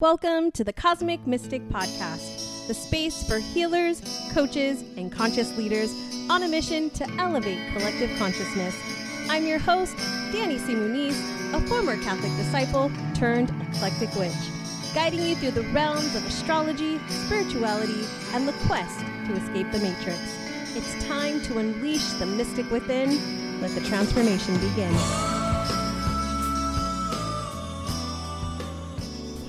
Welcome 0.00 0.52
to 0.52 0.62
the 0.62 0.72
Cosmic 0.72 1.26
Mystic 1.26 1.60
Podcast, 1.70 2.68
the 2.68 2.74
space 2.74 3.26
for 3.28 3.40
healers, 3.40 4.00
coaches, 4.32 4.84
and 4.96 5.10
conscious 5.10 5.58
leaders 5.58 5.92
on 6.30 6.44
a 6.44 6.48
mission 6.48 6.88
to 6.90 7.10
elevate 7.18 7.58
collective 7.72 8.16
consciousness. 8.16 8.76
I'm 9.28 9.44
your 9.44 9.58
host, 9.58 9.96
Danie 10.30 10.60
C. 10.60 10.74
Muniz, 10.74 11.18
a 11.52 11.66
former 11.66 12.00
Catholic 12.04 12.30
disciple 12.36 12.92
turned 13.12 13.50
eclectic 13.60 14.14
witch, 14.14 14.30
guiding 14.94 15.20
you 15.20 15.34
through 15.34 15.50
the 15.50 15.68
realms 15.72 16.14
of 16.14 16.24
astrology, 16.24 17.00
spirituality, 17.08 18.04
and 18.34 18.46
the 18.46 18.54
quest 18.68 19.00
to 19.00 19.32
escape 19.32 19.72
the 19.72 19.80
matrix. 19.80 20.20
It's 20.76 21.08
time 21.08 21.42
to 21.42 21.58
unleash 21.58 22.08
the 22.20 22.26
mystic 22.26 22.70
within. 22.70 23.60
Let 23.60 23.72
the 23.72 23.80
transformation 23.80 24.60
begin. 24.60 24.94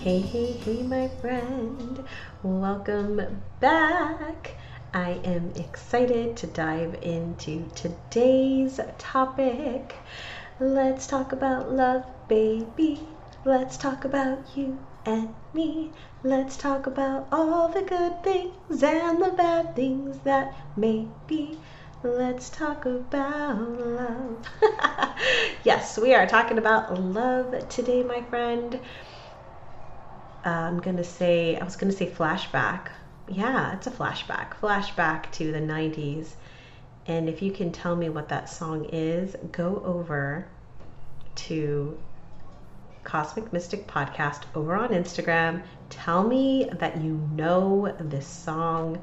Hey, 0.02 0.22
hey, 0.22 0.54
hey, 0.54 0.82
my 0.82 1.10
friend. 1.10 2.06
Welcome 2.42 3.44
back. 3.60 4.56
I 4.94 5.20
am 5.26 5.52
excited 5.58 6.38
to 6.38 6.48
dive 6.48 6.98
into 7.02 7.68
today's 7.76 8.80
topic. 8.98 9.96
Let's 10.58 11.06
talk 11.06 11.34
about 11.34 11.74
love, 11.74 12.06
baby. 12.30 13.10
Let's 13.44 13.76
talk 13.76 14.06
about 14.06 14.56
you 14.56 14.80
and 15.06 15.36
me. 15.54 15.92
Let's 16.24 16.56
talk 16.56 16.88
about 16.88 17.28
all 17.30 17.68
the 17.68 17.82
good 17.82 18.24
things 18.24 18.82
and 18.82 19.22
the 19.22 19.34
bad 19.36 19.76
things 19.76 20.20
that 20.20 20.56
may 20.78 21.10
be. 21.28 21.60
Let's 22.04 22.50
talk 22.50 22.86
about 22.86 23.60
love. 23.60 24.48
yes, 25.66 25.98
we 25.98 26.14
are 26.14 26.26
talking 26.26 26.58
about 26.58 26.98
love 26.98 27.68
today, 27.68 28.02
my 28.02 28.22
friend. 28.22 28.80
I'm 30.46 30.80
gonna 30.80 31.04
say 31.04 31.58
I 31.58 31.64
was 31.64 31.76
gonna 31.76 31.92
say 31.92 32.08
flashback. 32.10 32.88
Yeah, 33.28 33.74
it's 33.76 33.88
a 33.88 33.92
flashback. 33.92 34.56
Flashback 34.56 35.32
to 35.34 35.52
the 35.52 35.60
90s. 35.60 36.30
And 37.06 37.28
if 37.28 37.42
you 37.42 37.52
can 37.52 37.72
tell 37.72 37.96
me 37.96 38.10
what 38.10 38.30
that 38.30 38.50
song 38.50 38.86
is, 38.92 39.36
go 39.52 39.82
over 39.86 40.48
to 41.36 41.98
Cosmic 43.04 43.52
Mystic 43.52 43.88
Podcast 43.88 44.44
over 44.56 44.76
on 44.76 44.90
Instagram. 44.90 45.64
Tell 45.90 46.24
me 46.24 46.70
that 46.80 47.02
you 47.02 47.14
know 47.34 47.96
this 48.00 48.28
song. 48.28 49.02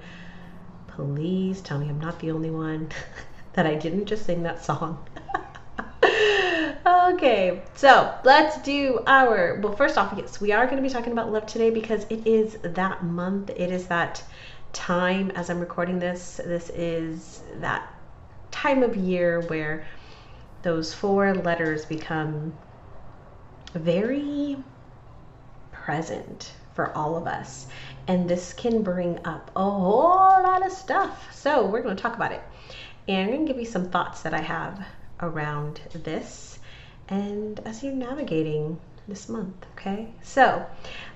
Please 0.86 1.60
tell 1.60 1.78
me 1.78 1.88
I'm 1.88 2.00
not 2.00 2.20
the 2.20 2.30
only 2.30 2.50
one 2.50 2.90
that 3.54 3.66
I 3.66 3.74
didn't 3.74 4.06
just 4.06 4.26
sing 4.26 4.42
that 4.44 4.64
song. 4.64 5.04
Okay, 7.06 7.62
so 7.76 8.12
let's 8.24 8.60
do 8.62 8.98
our. 9.06 9.60
Well, 9.62 9.76
first 9.76 9.96
off, 9.96 10.12
yes, 10.16 10.40
we 10.40 10.50
are 10.50 10.66
going 10.66 10.78
to 10.78 10.82
be 10.82 10.92
talking 10.92 11.12
about 11.12 11.30
love 11.30 11.46
today 11.46 11.70
because 11.70 12.04
it 12.10 12.26
is 12.26 12.58
that 12.62 13.04
month. 13.04 13.48
It 13.50 13.70
is 13.70 13.86
that 13.86 14.24
time 14.72 15.30
as 15.36 15.48
I'm 15.48 15.60
recording 15.60 16.00
this. 16.00 16.40
This 16.44 16.68
is 16.70 17.44
that 17.60 17.94
time 18.50 18.82
of 18.82 18.96
year 18.96 19.42
where 19.42 19.86
those 20.62 20.92
four 20.92 21.32
letters 21.32 21.84
become 21.84 22.52
very 23.72 24.56
present 25.70 26.54
for 26.74 26.92
all 26.96 27.16
of 27.16 27.28
us. 27.28 27.68
And 28.08 28.28
this 28.28 28.52
can 28.52 28.82
bring 28.82 29.24
up 29.24 29.52
a 29.54 29.62
whole 29.62 30.42
lot 30.42 30.66
of 30.66 30.72
stuff. 30.72 31.32
So, 31.32 31.66
we're 31.66 31.82
going 31.82 31.94
to 31.96 32.02
talk 32.02 32.16
about 32.16 32.32
it. 32.32 32.42
And 33.06 33.30
I'm 33.30 33.36
going 33.36 33.46
to 33.46 33.52
give 33.52 33.60
you 33.60 33.68
some 33.68 33.90
thoughts 33.90 34.22
that 34.22 34.34
I 34.34 34.40
have 34.40 34.84
around 35.20 35.80
this 35.94 36.55
and 37.08 37.60
as 37.64 37.82
you're 37.82 37.92
navigating 37.92 38.78
this 39.08 39.28
month, 39.28 39.66
okay? 39.72 40.08
So 40.22 40.66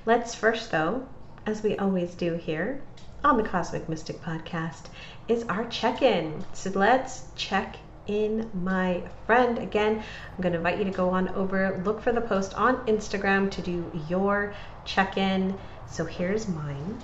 let's 0.06 0.34
first, 0.34 0.70
though, 0.70 1.06
as 1.46 1.62
we 1.62 1.76
always 1.76 2.14
do 2.14 2.34
here 2.34 2.82
on 3.24 3.36
the 3.36 3.42
Cosmic 3.42 3.88
Mystic 3.88 4.22
Podcast, 4.22 4.84
is 5.28 5.44
our 5.44 5.64
check 5.66 6.02
in. 6.02 6.44
So 6.52 6.70
let's 6.70 7.24
check 7.36 7.76
in, 8.06 8.50
my 8.54 9.02
friend. 9.26 9.58
Again, 9.58 10.02
I'm 10.36 10.42
going 10.42 10.52
to 10.52 10.58
invite 10.58 10.78
you 10.78 10.84
to 10.84 10.90
go 10.90 11.10
on 11.10 11.28
over, 11.30 11.80
look 11.84 12.00
for 12.00 12.12
the 12.12 12.20
post 12.20 12.54
on 12.54 12.84
Instagram 12.86 13.50
to 13.52 13.62
do 13.62 13.90
your 14.08 14.54
check 14.84 15.16
in. 15.16 15.58
So 15.86 16.04
here's 16.04 16.48
mine. 16.48 16.98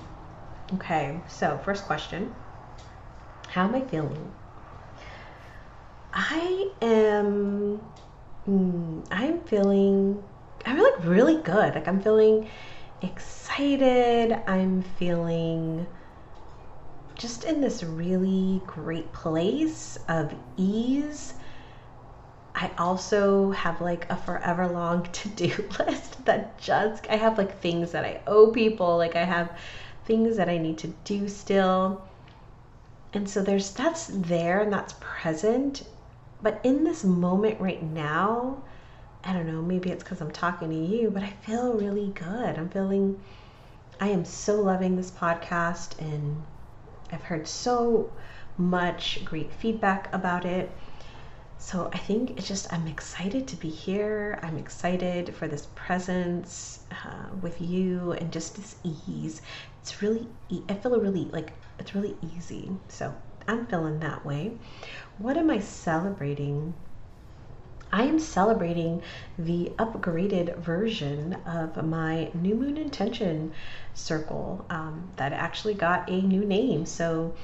Okay, 0.74 1.20
so 1.28 1.60
first 1.64 1.84
question 1.84 2.34
How 3.48 3.64
am 3.64 3.74
I 3.74 3.82
feeling? 3.82 4.32
I 6.12 6.70
am 6.80 7.80
mm, 8.48 9.04
I'm 9.10 9.40
feeling, 9.40 10.22
I'm 10.64 10.78
like 10.78 11.04
really 11.04 11.40
good. 11.42 11.74
Like 11.74 11.88
I'm 11.88 12.00
feeling 12.00 12.48
excited. 13.02 14.32
I'm 14.46 14.82
feeling 14.82 15.86
just 17.14 17.44
in 17.44 17.60
this 17.60 17.82
really 17.82 18.62
great 18.66 19.12
place 19.12 19.98
of 20.08 20.34
ease. 20.56 21.34
I 22.54 22.70
also 22.78 23.50
have 23.50 23.80
like 23.80 24.10
a 24.10 24.16
forever 24.16 24.66
long 24.66 25.02
to 25.12 25.28
do 25.28 25.68
list 25.78 26.24
that 26.24 26.58
just, 26.58 27.06
I 27.08 27.16
have 27.16 27.38
like 27.38 27.60
things 27.60 27.92
that 27.92 28.04
I 28.04 28.20
owe 28.26 28.50
people, 28.50 28.96
like 28.96 29.16
I 29.16 29.24
have 29.24 29.58
things 30.04 30.36
that 30.36 30.48
I 30.48 30.58
need 30.58 30.78
to 30.78 30.88
do 31.04 31.28
still. 31.28 32.02
And 33.12 33.28
so 33.28 33.42
there's 33.42 33.70
that's 33.70 34.06
there 34.08 34.60
and 34.60 34.72
that's 34.72 34.94
present 35.00 35.82
but 36.42 36.60
in 36.64 36.84
this 36.84 37.04
moment 37.04 37.60
right 37.60 37.82
now, 37.82 38.62
I 39.24 39.32
don't 39.32 39.46
know, 39.46 39.62
maybe 39.62 39.90
it's 39.90 40.04
because 40.04 40.20
I'm 40.20 40.30
talking 40.30 40.70
to 40.70 40.76
you, 40.76 41.10
but 41.10 41.22
I 41.22 41.30
feel 41.30 41.74
really 41.74 42.08
good. 42.08 42.56
I'm 42.56 42.68
feeling, 42.68 43.20
I 44.00 44.08
am 44.08 44.24
so 44.24 44.60
loving 44.60 44.96
this 44.96 45.10
podcast, 45.10 45.98
and 46.00 46.42
I've 47.10 47.22
heard 47.22 47.48
so 47.48 48.12
much 48.56 49.24
great 49.24 49.52
feedback 49.52 50.12
about 50.14 50.44
it. 50.44 50.70
So 51.58 51.90
I 51.92 51.98
think 51.98 52.38
it's 52.38 52.46
just, 52.46 52.72
I'm 52.72 52.86
excited 52.86 53.48
to 53.48 53.56
be 53.56 53.70
here. 53.70 54.38
I'm 54.42 54.58
excited 54.58 55.34
for 55.34 55.48
this 55.48 55.66
presence 55.74 56.80
uh, 56.92 57.34
with 57.40 57.60
you 57.60 58.12
and 58.12 58.30
just 58.30 58.56
this 58.56 58.76
ease. 58.84 59.42
It's 59.80 60.02
really, 60.02 60.28
I 60.68 60.74
feel 60.74 61.00
really 61.00 61.24
like 61.32 61.52
it's 61.78 61.94
really 61.94 62.16
easy. 62.36 62.70
So 62.88 63.14
I'm 63.48 63.66
feeling 63.66 64.00
that 64.00 64.24
way. 64.24 64.52
What 65.18 65.38
am 65.38 65.48
I 65.48 65.60
celebrating? 65.60 66.74
I 67.90 68.02
am 68.02 68.18
celebrating 68.18 69.00
the 69.38 69.72
upgraded 69.78 70.58
version 70.58 71.38
of 71.46 71.82
my 71.86 72.30
new 72.34 72.54
moon 72.54 72.76
intention 72.76 73.54
circle 73.94 74.66
um, 74.68 75.08
that 75.16 75.32
actually 75.32 75.72
got 75.72 76.10
a 76.10 76.20
new 76.20 76.44
name. 76.44 76.84
So 76.84 77.34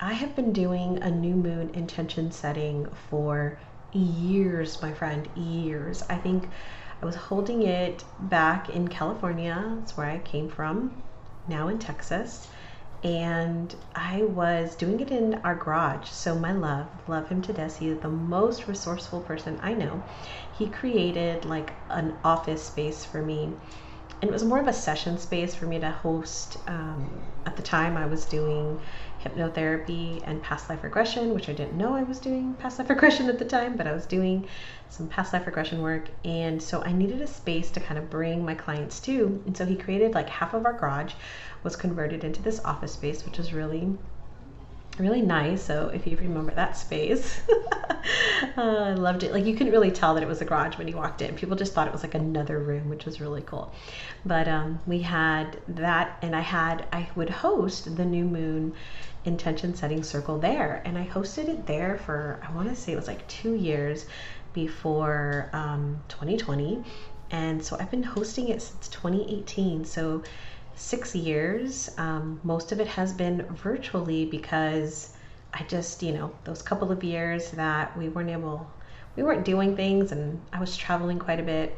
I 0.00 0.14
have 0.14 0.34
been 0.36 0.54
doing 0.54 1.02
a 1.02 1.10
new 1.10 1.34
moon 1.34 1.68
intention 1.74 2.32
setting 2.32 2.86
for 3.10 3.58
years, 3.92 4.80
my 4.80 4.94
friend, 4.94 5.28
years. 5.34 6.02
I 6.08 6.16
think 6.16 6.48
I 7.02 7.04
was 7.04 7.16
holding 7.16 7.62
it 7.62 8.04
back 8.18 8.70
in 8.70 8.88
California, 8.88 9.76
that's 9.78 9.98
where 9.98 10.06
I 10.06 10.18
came 10.20 10.48
from, 10.48 11.02
now 11.46 11.68
in 11.68 11.78
Texas 11.78 12.48
and 13.02 13.74
I 13.94 14.22
was 14.22 14.74
doing 14.74 15.00
it 15.00 15.10
in 15.10 15.40
our 15.44 15.54
garage. 15.54 16.08
So 16.08 16.34
my 16.34 16.52
love, 16.52 16.88
love 17.06 17.28
him 17.28 17.42
to 17.42 17.52
death. 17.52 17.76
He 17.78 17.88
is 17.88 18.00
the 18.00 18.08
most 18.08 18.66
resourceful 18.66 19.20
person 19.20 19.58
I 19.62 19.74
know. 19.74 20.02
He 20.52 20.68
created 20.68 21.44
like 21.44 21.74
an 21.90 22.18
office 22.24 22.64
space 22.64 23.04
for 23.04 23.22
me, 23.22 23.54
and 24.20 24.30
it 24.30 24.32
was 24.32 24.44
more 24.44 24.58
of 24.58 24.66
a 24.66 24.72
session 24.72 25.18
space 25.18 25.54
for 25.54 25.66
me 25.66 25.78
to 25.78 25.90
host. 25.90 26.56
Um, 26.66 27.22
at 27.46 27.56
the 27.56 27.62
time, 27.62 27.96
I 27.96 28.06
was 28.06 28.26
doing 28.26 28.80
hypnotherapy 29.24 30.22
and 30.24 30.42
past 30.42 30.68
life 30.68 30.82
regression, 30.82 31.34
which 31.34 31.48
I 31.48 31.52
didn't 31.52 31.76
know 31.76 31.94
I 31.94 32.02
was 32.02 32.18
doing 32.18 32.54
past 32.54 32.78
life 32.78 32.88
regression 32.88 33.28
at 33.28 33.38
the 33.38 33.44
time, 33.44 33.76
but 33.76 33.86
I 33.86 33.92
was 33.92 34.06
doing 34.06 34.46
some 34.88 35.08
past 35.08 35.32
life 35.32 35.46
regression 35.46 35.82
work. 35.82 36.08
And 36.24 36.62
so 36.62 36.82
I 36.82 36.92
needed 36.92 37.20
a 37.20 37.26
space 37.26 37.70
to 37.72 37.80
kind 37.80 37.98
of 37.98 38.10
bring 38.10 38.44
my 38.44 38.54
clients 38.54 39.00
to. 39.00 39.42
And 39.46 39.56
so 39.56 39.64
he 39.64 39.76
created 39.76 40.14
like 40.14 40.28
half 40.28 40.54
of 40.54 40.64
our 40.64 40.72
garage 40.72 41.14
was 41.62 41.76
converted 41.76 42.24
into 42.24 42.42
this 42.42 42.64
office 42.64 42.92
space, 42.92 43.24
which 43.24 43.38
was 43.38 43.52
really 43.52 43.96
really 44.98 45.22
nice. 45.22 45.62
So 45.62 45.88
if 45.88 46.06
you 46.06 46.16
remember 46.16 46.52
that 46.54 46.76
space, 46.76 47.40
uh, 48.56 48.60
I 48.60 48.94
loved 48.94 49.22
it. 49.22 49.32
Like 49.32 49.44
you 49.44 49.54
couldn't 49.54 49.72
really 49.72 49.90
tell 49.90 50.14
that 50.14 50.22
it 50.22 50.28
was 50.28 50.40
a 50.40 50.44
garage 50.44 50.76
when 50.78 50.88
you 50.88 50.96
walked 50.96 51.22
in. 51.22 51.34
People 51.34 51.56
just 51.56 51.72
thought 51.72 51.86
it 51.86 51.92
was 51.92 52.02
like 52.02 52.14
another 52.14 52.58
room, 52.58 52.88
which 52.88 53.04
was 53.04 53.20
really 53.20 53.42
cool. 53.42 53.72
But 54.24 54.48
um, 54.48 54.80
we 54.86 55.00
had 55.00 55.60
that, 55.68 56.18
and 56.22 56.34
I 56.34 56.40
had 56.40 56.86
I 56.92 57.08
would 57.14 57.30
host 57.30 57.96
the 57.96 58.04
new 58.04 58.24
moon 58.24 58.74
intention 59.28 59.74
setting 59.74 60.02
circle 60.02 60.38
there, 60.38 60.82
and 60.84 60.98
I 60.98 61.06
hosted 61.06 61.48
it 61.48 61.66
there 61.66 61.98
for 62.04 62.40
I 62.42 62.52
want 62.52 62.68
to 62.68 62.74
say 62.74 62.92
it 62.92 62.96
was 62.96 63.06
like 63.06 63.26
two 63.28 63.54
years 63.54 64.06
before 64.52 65.50
um, 65.52 66.00
2020, 66.08 66.82
and 67.30 67.64
so 67.64 67.76
I've 67.78 67.90
been 67.90 68.02
hosting 68.02 68.48
it 68.48 68.60
since 68.60 68.88
2018. 68.88 69.84
So 69.84 70.22
six 70.78 71.14
years. 71.14 71.90
Um, 71.98 72.40
most 72.44 72.70
of 72.72 72.80
it 72.80 72.86
has 72.86 73.12
been 73.12 73.42
virtually 73.50 74.24
because 74.24 75.12
I 75.52 75.64
just, 75.64 76.02
you 76.02 76.12
know, 76.12 76.32
those 76.44 76.62
couple 76.62 76.92
of 76.92 77.02
years 77.02 77.50
that 77.52 77.96
we 77.96 78.08
weren't 78.08 78.30
able, 78.30 78.66
we 79.16 79.24
weren't 79.24 79.44
doing 79.44 79.76
things 79.76 80.12
and 80.12 80.40
I 80.52 80.60
was 80.60 80.76
traveling 80.76 81.18
quite 81.18 81.40
a 81.40 81.42
bit. 81.42 81.76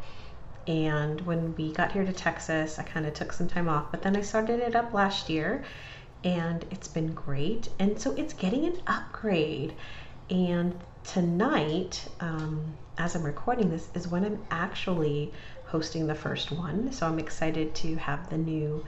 And 0.67 1.21
when 1.23 1.55
we 1.57 1.73
got 1.73 1.93
here 1.93 2.05
to 2.05 2.13
Texas, 2.13 2.79
I 2.79 2.83
kind 2.83 3.07
of 3.07 3.15
took 3.15 3.33
some 3.33 3.49
time 3.49 3.69
off, 3.69 3.91
but 3.91 4.03
then 4.03 4.15
I 4.15 4.21
started 4.21 4.61
it 4.61 4.77
up 4.77 4.93
last 4.93 5.31
year 5.31 5.65
and 6.25 6.65
it's 6.71 6.89
been 6.89 7.13
great. 7.13 7.69
And 7.79 8.01
so 8.01 8.13
it's 8.13 8.35
getting 8.35 8.65
an 8.67 8.77
upgrade. 8.87 9.75
And 10.29 10.79
tonight, 11.05 12.07
um, 12.21 12.75
as 12.99 13.15
I'm 13.15 13.23
recording 13.23 13.71
this, 13.71 13.89
is 13.95 14.09
when 14.09 14.25
I'm 14.25 14.45
actually 14.51 15.33
hosting 15.67 16.07
the 16.07 16.15
first 16.15 16.53
one. 16.53 16.93
So 16.93 17.07
I'm 17.07 17.19
excited 17.19 17.75
to 17.77 17.97
have 17.97 18.29
the 18.29 18.39
new 18.39 18.85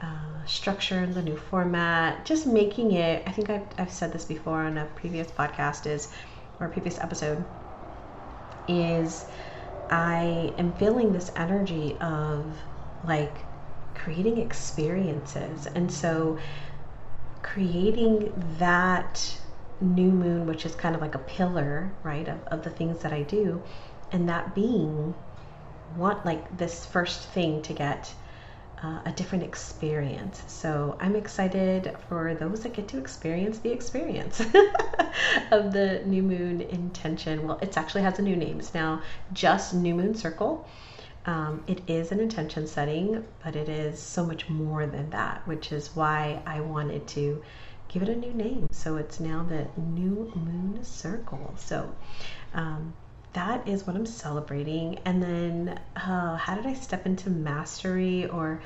uh, 0.00 0.44
structure 0.46 0.98
and 0.98 1.14
the 1.14 1.22
new 1.22 1.36
format, 1.36 2.24
just 2.24 2.46
making 2.46 2.92
it. 2.92 3.22
I 3.26 3.32
think 3.32 3.50
I've, 3.50 3.66
I've 3.78 3.92
said 3.92 4.12
this 4.12 4.24
before 4.24 4.62
on 4.62 4.78
a 4.78 4.86
previous 4.86 5.30
podcast, 5.30 5.86
is 5.86 6.12
or 6.58 6.68
previous 6.68 6.98
episode, 6.98 7.44
is 8.66 9.26
I 9.90 10.54
am 10.58 10.72
feeling 10.72 11.12
this 11.12 11.30
energy 11.36 11.98
of 12.00 12.56
like 13.04 13.44
creating 14.02 14.38
experiences. 14.38 15.66
And 15.66 15.90
so 15.90 16.38
creating 17.42 18.32
that 18.58 19.38
new 19.80 20.10
moon, 20.10 20.46
which 20.46 20.64
is 20.66 20.74
kind 20.74 20.94
of 20.94 21.00
like 21.00 21.14
a 21.14 21.20
pillar, 21.20 21.92
right, 22.02 22.28
of, 22.28 22.38
of 22.48 22.64
the 22.64 22.70
things 22.70 23.00
that 23.00 23.12
I 23.12 23.22
do, 23.22 23.62
and 24.10 24.28
that 24.28 24.54
being 24.54 25.14
want 25.96 26.24
like 26.24 26.56
this 26.56 26.86
first 26.86 27.28
thing 27.28 27.62
to 27.62 27.72
get 27.72 28.12
uh, 28.82 29.00
a 29.04 29.12
different 29.12 29.44
experience. 29.44 30.42
So 30.46 30.96
I'm 31.00 31.14
excited 31.14 31.94
for 32.08 32.34
those 32.34 32.62
that 32.62 32.72
get 32.72 32.88
to 32.88 32.98
experience 32.98 33.58
the 33.58 33.70
experience 33.70 34.40
of 35.50 35.72
the 35.72 36.02
new 36.06 36.22
moon 36.22 36.62
intention. 36.62 37.46
Well, 37.46 37.58
it 37.62 37.76
actually 37.76 38.02
has 38.02 38.18
a 38.18 38.22
new 38.22 38.36
name. 38.36 38.58
It's 38.58 38.74
now 38.74 39.02
just 39.32 39.74
New 39.74 39.94
Moon 39.94 40.14
Circle. 40.14 40.66
Um, 41.24 41.62
it 41.68 41.82
is 41.88 42.10
an 42.10 42.18
intention 42.18 42.66
setting, 42.66 43.24
but 43.44 43.54
it 43.54 43.68
is 43.68 44.00
so 44.00 44.26
much 44.26 44.48
more 44.48 44.86
than 44.86 45.10
that, 45.10 45.46
which 45.46 45.70
is 45.70 45.94
why 45.94 46.42
I 46.46 46.60
wanted 46.60 47.06
to 47.08 47.42
give 47.88 48.02
it 48.02 48.08
a 48.08 48.16
new 48.16 48.32
name. 48.32 48.66
So 48.72 48.96
it's 48.96 49.20
now 49.20 49.46
the 49.48 49.68
New 49.80 50.32
Moon 50.34 50.82
Circle. 50.82 51.54
So 51.56 51.94
um, 52.54 52.92
that 53.34 53.68
is 53.68 53.86
what 53.86 53.94
I'm 53.94 54.06
celebrating. 54.06 54.98
And 55.04 55.22
then, 55.22 55.80
uh, 55.96 56.36
how 56.36 56.56
did 56.56 56.66
I 56.66 56.74
step 56.74 57.06
into 57.06 57.30
mastery, 57.30 58.26
or 58.26 58.60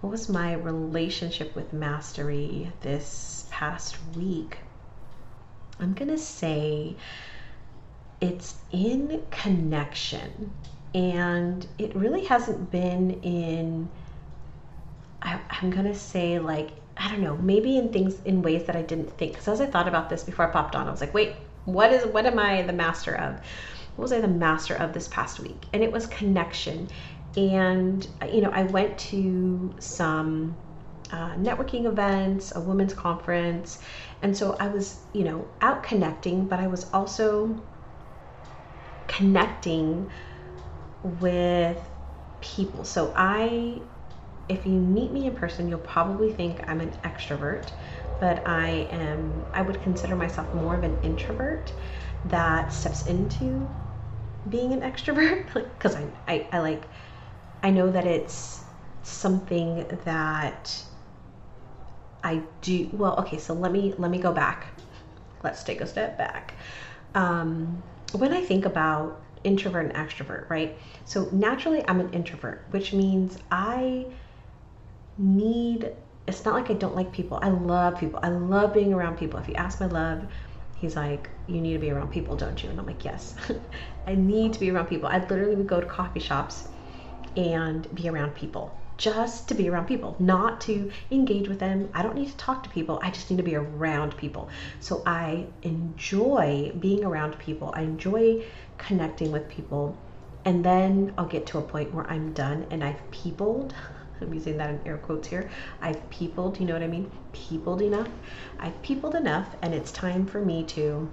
what 0.00 0.10
was 0.10 0.28
my 0.28 0.54
relationship 0.54 1.56
with 1.56 1.72
mastery 1.72 2.70
this 2.82 3.46
past 3.50 3.96
week? 4.14 4.58
I'm 5.80 5.94
going 5.94 6.10
to 6.10 6.18
say 6.18 6.96
it's 8.20 8.54
in 8.70 9.22
connection. 9.30 10.52
And 10.94 11.66
it 11.78 11.94
really 11.94 12.24
hasn't 12.24 12.70
been 12.70 13.20
in, 13.22 13.88
I, 15.22 15.40
I'm 15.50 15.70
going 15.70 15.86
to 15.86 15.94
say, 15.94 16.38
like, 16.38 16.70
I 16.96 17.08
don't 17.08 17.20
know, 17.20 17.36
maybe 17.36 17.76
in 17.76 17.92
things, 17.92 18.20
in 18.24 18.42
ways 18.42 18.64
that 18.64 18.76
I 18.76 18.82
didn't 18.82 19.16
think. 19.16 19.32
Because 19.32 19.48
as 19.48 19.60
I 19.60 19.66
thought 19.66 19.86
about 19.86 20.08
this 20.08 20.24
before 20.24 20.48
I 20.48 20.50
popped 20.50 20.74
on, 20.74 20.88
I 20.88 20.90
was 20.90 21.00
like, 21.00 21.14
wait, 21.14 21.34
what 21.64 21.92
is, 21.92 22.06
what 22.06 22.26
am 22.26 22.38
I 22.38 22.62
the 22.62 22.72
master 22.72 23.14
of? 23.14 23.40
what 23.98 24.02
was 24.02 24.12
I 24.12 24.20
the 24.20 24.28
master 24.28 24.76
of 24.76 24.92
this 24.92 25.08
past 25.08 25.40
week? 25.40 25.66
And 25.72 25.82
it 25.82 25.90
was 25.90 26.06
connection. 26.06 26.88
And, 27.36 28.06
you 28.32 28.40
know, 28.40 28.50
I 28.50 28.62
went 28.62 28.96
to 29.10 29.74
some 29.80 30.56
uh, 31.10 31.34
networking 31.34 31.84
events, 31.84 32.54
a 32.54 32.60
women's 32.60 32.94
conference. 32.94 33.80
And 34.22 34.36
so 34.36 34.56
I 34.60 34.68
was, 34.68 35.00
you 35.12 35.24
know, 35.24 35.48
out 35.60 35.82
connecting, 35.82 36.46
but 36.46 36.60
I 36.60 36.68
was 36.68 36.88
also 36.92 37.60
connecting 39.08 40.08
with 41.02 41.88
people. 42.40 42.84
So 42.84 43.12
I, 43.16 43.80
if 44.48 44.66
you 44.66 44.72
meet 44.72 45.12
me 45.12 45.26
in 45.26 45.34
person, 45.34 45.68
you'll 45.68 45.78
probably 45.78 46.32
think 46.32 46.60
I'm 46.68 46.80
an 46.80 46.92
extrovert, 47.04 47.70
but 48.20 48.46
I 48.46 48.88
am, 48.90 49.46
I 49.54 49.62
would 49.62 49.82
consider 49.82 50.16
myself 50.16 50.52
more 50.54 50.74
of 50.74 50.84
an 50.84 50.98
introvert 51.02 51.72
that 52.24 52.72
steps 52.72 53.06
into 53.06 53.68
being 54.48 54.72
an 54.72 54.80
extrovert 54.80 55.52
because 55.54 55.94
I, 55.94 56.06
I, 56.26 56.46
I 56.52 56.58
like 56.60 56.88
I 57.62 57.70
know 57.70 57.90
that 57.90 58.06
it's 58.06 58.64
something 59.02 59.86
that 60.04 60.84
I 62.22 62.42
do 62.62 62.88
well 62.92 63.16
okay 63.16 63.38
so 63.38 63.54
let 63.54 63.72
me 63.72 63.94
let 63.98 64.10
me 64.10 64.18
go 64.18 64.32
back 64.32 64.68
let's 65.42 65.62
take 65.62 65.80
a 65.80 65.86
step 65.86 66.18
back 66.18 66.54
um, 67.14 67.82
when 68.12 68.32
I 68.32 68.42
think 68.42 68.64
about 68.64 69.20
introvert 69.44 69.86
and 69.86 69.94
extrovert 69.94 70.48
right? 70.50 70.78
So 71.04 71.28
naturally 71.32 71.84
I'm 71.88 72.00
an 72.00 72.10
introvert 72.12 72.66
which 72.70 72.92
means 72.92 73.38
I 73.50 74.06
need 75.16 75.92
it's 76.26 76.44
not 76.44 76.54
like 76.54 76.70
I 76.70 76.74
don't 76.74 76.94
like 76.94 77.10
people. 77.10 77.38
I 77.40 77.48
love 77.48 77.98
people. 77.98 78.20
I 78.22 78.28
love 78.28 78.74
being 78.74 78.92
around 78.92 79.16
people. 79.16 79.40
If 79.40 79.48
you 79.48 79.54
ask 79.54 79.80
my 79.80 79.86
love 79.86 80.26
he's 80.74 80.94
like, 80.96 81.30
You 81.46 81.60
need 81.60 81.72
to 81.72 81.78
be 81.78 81.90
around 81.90 82.10
people, 82.10 82.36
don't 82.36 82.62
you? 82.62 82.70
And 82.70 82.78
I'm 82.78 82.86
like, 82.86 83.04
Yes, 83.04 83.34
I 84.06 84.14
need 84.14 84.52
to 84.54 84.60
be 84.60 84.70
around 84.70 84.86
people. 84.86 85.08
I 85.08 85.18
literally 85.18 85.56
would 85.56 85.66
go 85.66 85.80
to 85.80 85.86
coffee 85.86 86.20
shops 86.20 86.68
and 87.36 87.92
be 87.94 88.08
around 88.08 88.34
people 88.34 88.78
just 88.98 89.48
to 89.48 89.54
be 89.54 89.70
around 89.70 89.86
people, 89.86 90.16
not 90.18 90.60
to 90.62 90.90
engage 91.10 91.48
with 91.48 91.60
them. 91.60 91.88
I 91.94 92.02
don't 92.02 92.16
need 92.16 92.28
to 92.28 92.36
talk 92.36 92.62
to 92.64 92.70
people. 92.70 93.00
I 93.02 93.10
just 93.10 93.30
need 93.30 93.38
to 93.38 93.42
be 93.42 93.54
around 93.54 94.16
people. 94.16 94.50
So 94.80 95.02
I 95.06 95.46
enjoy 95.62 96.72
being 96.78 97.04
around 97.04 97.38
people. 97.38 97.72
I 97.74 97.82
enjoy 97.82 98.44
connecting 98.76 99.32
with 99.32 99.48
people. 99.48 99.96
And 100.44 100.64
then 100.64 101.14
I'll 101.16 101.26
get 101.26 101.46
to 101.46 101.58
a 101.58 101.62
point 101.62 101.94
where 101.94 102.06
I'm 102.10 102.32
done 102.32 102.66
and 102.70 102.84
I've 102.84 103.10
peopled 103.10 103.74
I'm 104.20 104.34
using 104.34 104.56
that 104.56 104.70
in 104.70 104.80
air 104.84 104.98
quotes 104.98 105.28
here. 105.28 105.48
I've 105.80 106.08
peopled, 106.10 106.58
you 106.58 106.66
know 106.66 106.72
what 106.72 106.82
I 106.82 106.88
mean? 106.88 107.10
Peopled 107.32 107.82
enough. 107.82 108.08
I've 108.58 108.80
peopled 108.82 109.14
enough, 109.14 109.54
and 109.62 109.74
it's 109.74 109.92
time 109.92 110.26
for 110.26 110.44
me 110.44 110.64
to 110.64 111.08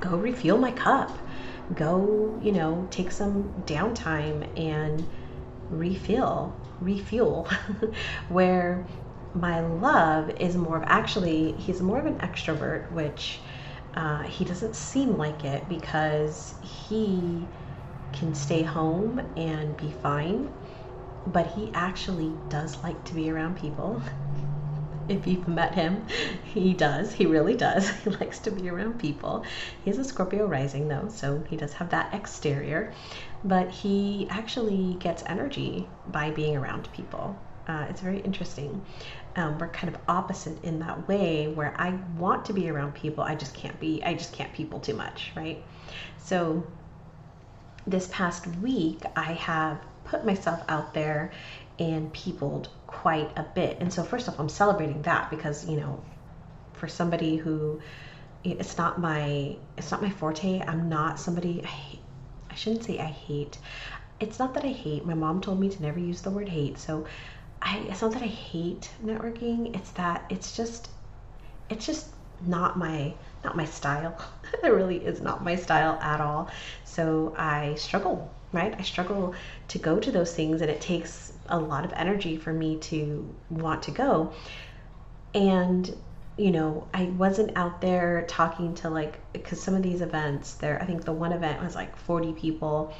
go 0.00 0.16
refuel 0.16 0.58
my 0.58 0.72
cup. 0.72 1.16
Go, 1.74 2.38
you 2.42 2.52
know, 2.52 2.86
take 2.90 3.12
some 3.12 3.44
downtime 3.66 4.46
and 4.58 5.06
refill, 5.72 6.54
refuel, 6.80 7.48
where 8.28 8.86
my 9.34 9.60
love 9.60 10.30
is 10.30 10.56
more 10.56 10.76
of 10.76 10.84
actually, 10.86 11.52
he's 11.52 11.80
more 11.80 11.98
of 11.98 12.06
an 12.06 12.18
extrovert, 12.18 12.90
which 12.92 13.40
uh, 13.94 14.22
he 14.22 14.44
doesn't 14.44 14.76
seem 14.76 15.16
like 15.16 15.44
it 15.44 15.68
because 15.68 16.54
he 16.60 17.48
can 18.12 18.34
stay 18.34 18.62
home 18.62 19.20
and 19.36 19.76
be 19.76 19.90
fine 19.90 20.52
but 21.26 21.46
he 21.48 21.70
actually 21.74 22.38
does 22.48 22.82
like 22.82 23.02
to 23.04 23.14
be 23.14 23.30
around 23.30 23.56
people. 23.56 24.02
if 25.08 25.26
you've 25.26 25.48
met 25.48 25.74
him, 25.74 26.06
he 26.44 26.74
does. 26.74 27.12
He 27.12 27.26
really 27.26 27.56
does. 27.56 27.88
He 28.04 28.10
likes 28.10 28.40
to 28.40 28.50
be 28.50 28.68
around 28.68 28.98
people. 28.98 29.44
He's 29.84 29.98
a 29.98 30.04
Scorpio 30.04 30.46
rising, 30.46 30.88
though, 30.88 31.08
so 31.08 31.42
he 31.48 31.56
does 31.56 31.72
have 31.74 31.90
that 31.90 32.12
exterior. 32.14 32.92
But 33.44 33.70
he 33.70 34.26
actually 34.30 34.94
gets 35.00 35.22
energy 35.26 35.88
by 36.08 36.30
being 36.30 36.56
around 36.56 36.88
people. 36.92 37.38
Uh, 37.66 37.86
it's 37.88 38.00
very 38.00 38.20
interesting. 38.20 38.84
Um, 39.36 39.58
we're 39.58 39.68
kind 39.68 39.94
of 39.94 40.00
opposite 40.08 40.62
in 40.64 40.80
that 40.80 41.08
way 41.08 41.48
where 41.48 41.74
I 41.76 41.98
want 42.16 42.44
to 42.46 42.52
be 42.52 42.68
around 42.68 42.94
people. 42.94 43.24
I 43.24 43.34
just 43.34 43.54
can't 43.54 43.78
be, 43.80 44.02
I 44.04 44.14
just 44.14 44.32
can't 44.32 44.52
people 44.52 44.80
too 44.80 44.94
much, 44.94 45.32
right? 45.34 45.62
So 46.18 46.64
this 47.86 48.08
past 48.12 48.46
week, 48.46 49.02
I 49.16 49.32
have 49.34 49.80
put 50.04 50.24
myself 50.24 50.62
out 50.68 50.94
there 50.94 51.32
and 51.78 52.12
peopled 52.12 52.68
quite 52.86 53.30
a 53.36 53.42
bit. 53.42 53.78
And 53.80 53.92
so, 53.92 54.04
first 54.04 54.28
off, 54.28 54.38
I'm 54.38 54.48
celebrating 54.48 55.02
that 55.02 55.30
because, 55.30 55.66
you 55.68 55.76
know, 55.76 56.02
for 56.74 56.88
somebody 56.88 57.36
who 57.36 57.80
it's 58.44 58.76
not 58.76 59.00
my 59.00 59.56
it's 59.76 59.90
not 59.90 60.02
my 60.02 60.10
forte. 60.10 60.60
I'm 60.60 60.88
not 60.88 61.18
somebody 61.18 61.64
I. 61.64 61.98
I 62.52 62.54
shouldn't 62.54 62.84
say 62.84 62.98
I 62.98 63.06
hate. 63.06 63.58
It's 64.20 64.38
not 64.38 64.54
that 64.54 64.64
I 64.64 64.68
hate. 64.68 65.04
My 65.04 65.14
mom 65.14 65.40
told 65.40 65.58
me 65.58 65.68
to 65.70 65.82
never 65.82 65.98
use 65.98 66.22
the 66.22 66.30
word 66.30 66.48
hate. 66.48 66.78
So 66.78 67.06
I 67.60 67.78
it's 67.88 68.02
not 68.02 68.12
that 68.12 68.22
I 68.22 68.26
hate 68.26 68.90
networking. 69.04 69.74
It's 69.74 69.90
that 69.92 70.24
it's 70.28 70.54
just 70.56 70.90
it's 71.70 71.86
just 71.86 72.08
not 72.46 72.78
my 72.78 73.14
not 73.44 73.56
my 73.56 73.64
style. 73.64 74.16
it 74.64 74.68
really 74.68 74.98
is 75.04 75.20
not 75.20 75.42
my 75.42 75.56
style 75.56 75.98
at 76.02 76.20
all. 76.20 76.50
So 76.84 77.34
I 77.36 77.74
struggle 77.76 78.30
right? 78.52 78.74
I 78.78 78.82
struggle 78.82 79.34
to 79.68 79.78
go 79.78 79.98
to 79.98 80.12
those 80.12 80.34
things 80.34 80.60
and 80.60 80.70
it 80.70 80.80
takes 80.80 81.32
a 81.48 81.58
lot 81.58 81.84
of 81.86 81.92
energy 81.94 82.36
for 82.36 82.52
me 82.52 82.76
to 82.78 83.34
want 83.48 83.82
to 83.84 83.90
go. 83.90 84.32
And 85.34 85.96
you 86.42 86.50
know, 86.50 86.88
I 86.92 87.04
wasn't 87.04 87.56
out 87.56 87.80
there 87.80 88.24
talking 88.28 88.74
to 88.76 88.90
like 88.90 89.20
because 89.32 89.62
some 89.62 89.74
of 89.74 89.82
these 89.82 90.00
events 90.00 90.54
there 90.54 90.80
I 90.82 90.84
think 90.86 91.04
the 91.04 91.12
one 91.12 91.32
event 91.32 91.62
was 91.62 91.76
like 91.76 91.96
40 91.96 92.32
people, 92.32 92.92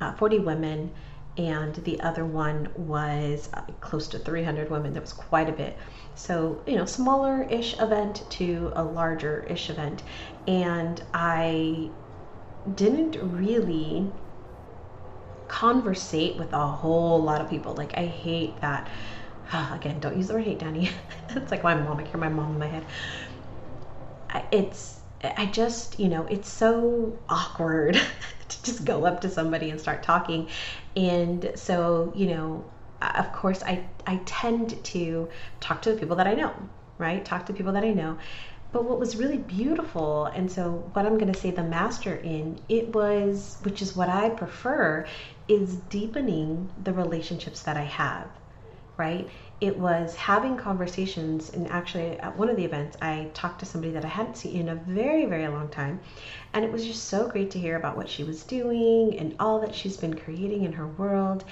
uh, 0.00 0.12
40 0.14 0.38
women 0.38 0.92
and 1.36 1.74
the 1.74 2.00
other 2.00 2.24
one 2.24 2.68
was 2.76 3.48
uh, 3.54 3.62
close 3.80 4.06
to 4.08 4.20
300 4.20 4.70
women. 4.70 4.92
That 4.92 5.00
was 5.00 5.12
quite 5.12 5.48
a 5.48 5.52
bit. 5.52 5.76
So, 6.14 6.62
you 6.66 6.76
know, 6.76 6.84
smaller 6.84 7.42
ish 7.50 7.76
event 7.80 8.22
to 8.30 8.72
a 8.76 8.84
larger 8.84 9.42
ish 9.48 9.70
event. 9.70 10.04
And 10.46 11.02
I 11.12 11.90
didn't 12.76 13.16
really 13.20 14.12
conversate 15.48 16.36
with 16.38 16.52
a 16.52 16.66
whole 16.66 17.20
lot 17.20 17.40
of 17.40 17.50
people. 17.50 17.74
Like 17.74 17.98
I 17.98 18.06
hate 18.06 18.60
that. 18.60 18.88
Again, 19.52 20.00
don't 20.00 20.16
use 20.16 20.28
the 20.28 20.34
word 20.34 20.44
hate, 20.44 20.58
Danie. 20.60 20.90
it's 21.30 21.50
like 21.50 21.62
my 21.62 21.74
mom. 21.74 21.98
I 21.98 22.04
hear 22.04 22.18
my 22.18 22.28
mom 22.28 22.52
in 22.52 22.58
my 22.58 22.66
head. 22.66 22.86
It's 24.50 25.00
I 25.22 25.46
just 25.46 25.98
you 25.98 26.08
know 26.08 26.26
it's 26.26 26.50
so 26.50 27.18
awkward 27.28 27.94
to 28.48 28.62
just 28.62 28.84
go 28.84 29.04
up 29.06 29.20
to 29.22 29.28
somebody 29.30 29.70
and 29.70 29.80
start 29.80 30.02
talking, 30.02 30.48
and 30.96 31.52
so 31.54 32.12
you 32.16 32.26
know 32.26 32.64
uh, 33.02 33.12
of 33.16 33.32
course 33.32 33.62
I 33.62 33.84
I 34.06 34.20
tend 34.26 34.82
to 34.84 35.28
talk 35.60 35.82
to 35.82 35.92
the 35.92 35.98
people 36.00 36.16
that 36.16 36.26
I 36.26 36.34
know, 36.34 36.52
right? 36.98 37.24
Talk 37.24 37.46
to 37.46 37.52
people 37.52 37.72
that 37.74 37.84
I 37.84 37.92
know. 37.92 38.18
But 38.72 38.84
what 38.84 38.98
was 38.98 39.16
really 39.16 39.38
beautiful, 39.38 40.26
and 40.26 40.50
so 40.50 40.90
what 40.94 41.06
I'm 41.06 41.16
going 41.16 41.32
to 41.32 41.38
say 41.38 41.52
the 41.52 41.62
master 41.62 42.16
in, 42.16 42.58
it 42.68 42.92
was, 42.92 43.58
which 43.62 43.80
is 43.80 43.94
what 43.94 44.08
I 44.08 44.30
prefer, 44.30 45.06
is 45.46 45.76
deepening 45.76 46.72
the 46.82 46.92
relationships 46.92 47.62
that 47.62 47.76
I 47.76 47.84
have, 47.84 48.26
right? 48.96 49.28
It 49.60 49.78
was 49.78 50.14
having 50.14 50.56
conversations, 50.56 51.50
and 51.50 51.68
actually 51.68 52.18
at 52.18 52.36
one 52.36 52.48
of 52.48 52.56
the 52.56 52.64
events, 52.64 52.96
I 53.00 53.30
talked 53.34 53.60
to 53.60 53.66
somebody 53.66 53.92
that 53.92 54.04
I 54.04 54.08
hadn't 54.08 54.36
seen 54.36 54.60
in 54.60 54.68
a 54.68 54.74
very, 54.74 55.26
very 55.26 55.48
long 55.48 55.68
time, 55.68 56.00
and 56.52 56.64
it 56.64 56.72
was 56.72 56.84
just 56.84 57.04
so 57.04 57.28
great 57.28 57.50
to 57.52 57.58
hear 57.58 57.76
about 57.76 57.96
what 57.96 58.08
she 58.08 58.24
was 58.24 58.44
doing 58.44 59.18
and 59.18 59.34
all 59.40 59.60
that 59.60 59.74
she's 59.74 59.96
been 59.96 60.14
creating 60.14 60.64
in 60.64 60.72
her 60.72 60.86
world, 60.86 61.44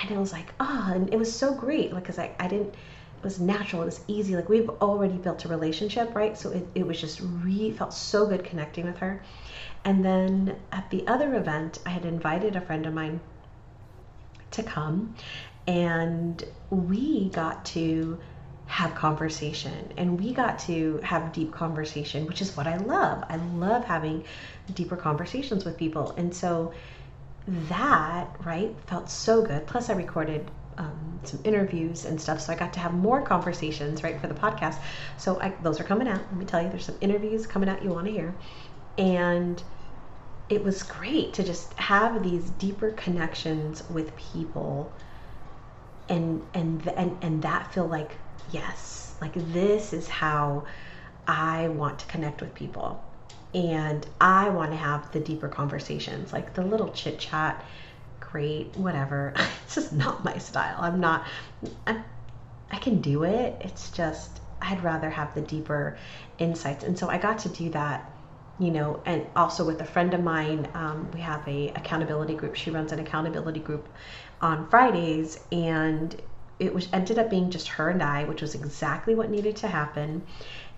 and 0.00 0.10
it 0.10 0.18
was 0.18 0.32
like, 0.32 0.52
oh, 0.60 0.92
and 0.94 1.12
it 1.12 1.18
was 1.18 1.34
so 1.34 1.54
great, 1.54 1.92
like, 1.92 2.04
cause 2.04 2.18
I, 2.18 2.34
I 2.38 2.48
didn't, 2.48 2.74
it 2.74 3.24
was 3.24 3.40
natural, 3.40 3.82
it 3.82 3.86
was 3.86 4.00
easy, 4.06 4.36
like 4.36 4.48
we've 4.48 4.70
already 4.80 5.16
built 5.16 5.44
a 5.44 5.48
relationship, 5.48 6.14
right? 6.14 6.38
So 6.38 6.50
it, 6.50 6.66
it 6.74 6.86
was 6.86 7.00
just 7.00 7.20
really 7.20 7.72
felt 7.72 7.92
so 7.92 8.26
good 8.26 8.44
connecting 8.44 8.86
with 8.86 8.98
her. 8.98 9.22
And 9.84 10.04
then 10.04 10.56
at 10.72 10.90
the 10.90 11.06
other 11.06 11.34
event, 11.34 11.78
I 11.86 11.90
had 11.90 12.04
invited 12.04 12.56
a 12.56 12.60
friend 12.60 12.86
of 12.86 12.94
mine 12.94 13.20
to 14.50 14.62
come 14.62 15.14
and 15.68 16.42
we 16.70 17.28
got 17.28 17.62
to 17.66 18.18
have 18.64 18.94
conversation 18.94 19.92
and 19.96 20.18
we 20.18 20.32
got 20.32 20.58
to 20.58 20.98
have 21.04 21.32
deep 21.32 21.52
conversation 21.52 22.26
which 22.26 22.42
is 22.42 22.56
what 22.56 22.66
i 22.66 22.76
love. 22.78 23.22
I 23.28 23.36
love 23.36 23.84
having 23.84 24.24
deeper 24.74 24.96
conversations 24.96 25.64
with 25.64 25.76
people 25.76 26.12
and 26.16 26.34
so 26.34 26.72
that 27.46 28.28
right 28.44 28.74
felt 28.86 29.08
so 29.08 29.42
good. 29.42 29.66
Plus 29.66 29.88
i 29.90 29.92
recorded 29.92 30.50
um, 30.78 31.20
some 31.24 31.40
interviews 31.44 32.04
and 32.04 32.20
stuff 32.20 32.40
so 32.40 32.52
i 32.52 32.56
got 32.56 32.72
to 32.74 32.80
have 32.80 32.94
more 32.94 33.20
conversations 33.22 34.02
right 34.02 34.20
for 34.20 34.26
the 34.26 34.34
podcast. 34.34 34.78
So 35.18 35.40
I, 35.40 35.50
those 35.62 35.80
are 35.80 35.84
coming 35.84 36.08
out. 36.08 36.20
Let 36.20 36.36
me 36.36 36.44
tell 36.46 36.62
you 36.62 36.70
there's 36.70 36.86
some 36.86 36.98
interviews 37.00 37.46
coming 37.46 37.68
out 37.68 37.82
you 37.82 37.90
want 37.90 38.06
to 38.06 38.12
hear. 38.12 38.34
And 38.96 39.62
it 40.48 40.64
was 40.64 40.82
great 40.82 41.34
to 41.34 41.44
just 41.44 41.74
have 41.74 42.22
these 42.22 42.48
deeper 42.50 42.92
connections 42.92 43.82
with 43.90 44.16
people 44.16 44.94
and 46.08 46.42
and 46.54 46.86
and 46.88 47.16
and 47.22 47.42
that 47.42 47.72
feel 47.72 47.86
like 47.86 48.12
yes 48.50 49.14
like 49.20 49.34
this 49.52 49.92
is 49.92 50.08
how 50.08 50.64
i 51.26 51.68
want 51.68 51.98
to 51.98 52.06
connect 52.06 52.40
with 52.40 52.54
people. 52.54 53.04
And 53.54 54.06
i 54.20 54.48
want 54.50 54.70
to 54.72 54.76
have 54.76 55.10
the 55.12 55.20
deeper 55.20 55.48
conversations 55.48 56.32
like 56.32 56.54
the 56.54 56.62
little 56.62 56.88
chit 56.90 57.18
chat 57.18 57.64
great 58.20 58.76
whatever. 58.76 59.34
It's 59.64 59.74
just 59.74 59.92
not 59.92 60.24
my 60.24 60.38
style. 60.38 60.78
I'm 60.80 61.00
not 61.00 61.26
I'm, 61.86 62.04
i 62.70 62.78
can 62.78 63.00
do 63.00 63.24
it. 63.24 63.56
It's 63.60 63.90
just 63.90 64.40
i'd 64.62 64.82
rather 64.82 65.10
have 65.10 65.34
the 65.34 65.40
deeper 65.40 65.98
insights. 66.38 66.84
And 66.84 66.98
so 66.98 67.08
i 67.08 67.18
got 67.18 67.38
to 67.40 67.48
do 67.48 67.70
that 67.70 68.10
you 68.58 68.72
know, 68.72 69.00
and 69.06 69.24
also 69.36 69.64
with 69.64 69.80
a 69.80 69.84
friend 69.84 70.12
of 70.14 70.22
mine, 70.22 70.68
um, 70.74 71.08
we 71.12 71.20
have 71.20 71.46
a 71.46 71.68
accountability 71.68 72.34
group. 72.34 72.56
She 72.56 72.70
runs 72.70 72.90
an 72.90 72.98
accountability 72.98 73.60
group 73.60 73.88
on 74.40 74.68
Fridays, 74.68 75.38
and 75.52 76.20
it 76.58 76.74
was 76.74 76.88
ended 76.92 77.18
up 77.18 77.30
being 77.30 77.50
just 77.50 77.68
her 77.68 77.90
and 77.90 78.02
I, 78.02 78.24
which 78.24 78.42
was 78.42 78.54
exactly 78.54 79.14
what 79.14 79.30
needed 79.30 79.56
to 79.56 79.68
happen. 79.68 80.22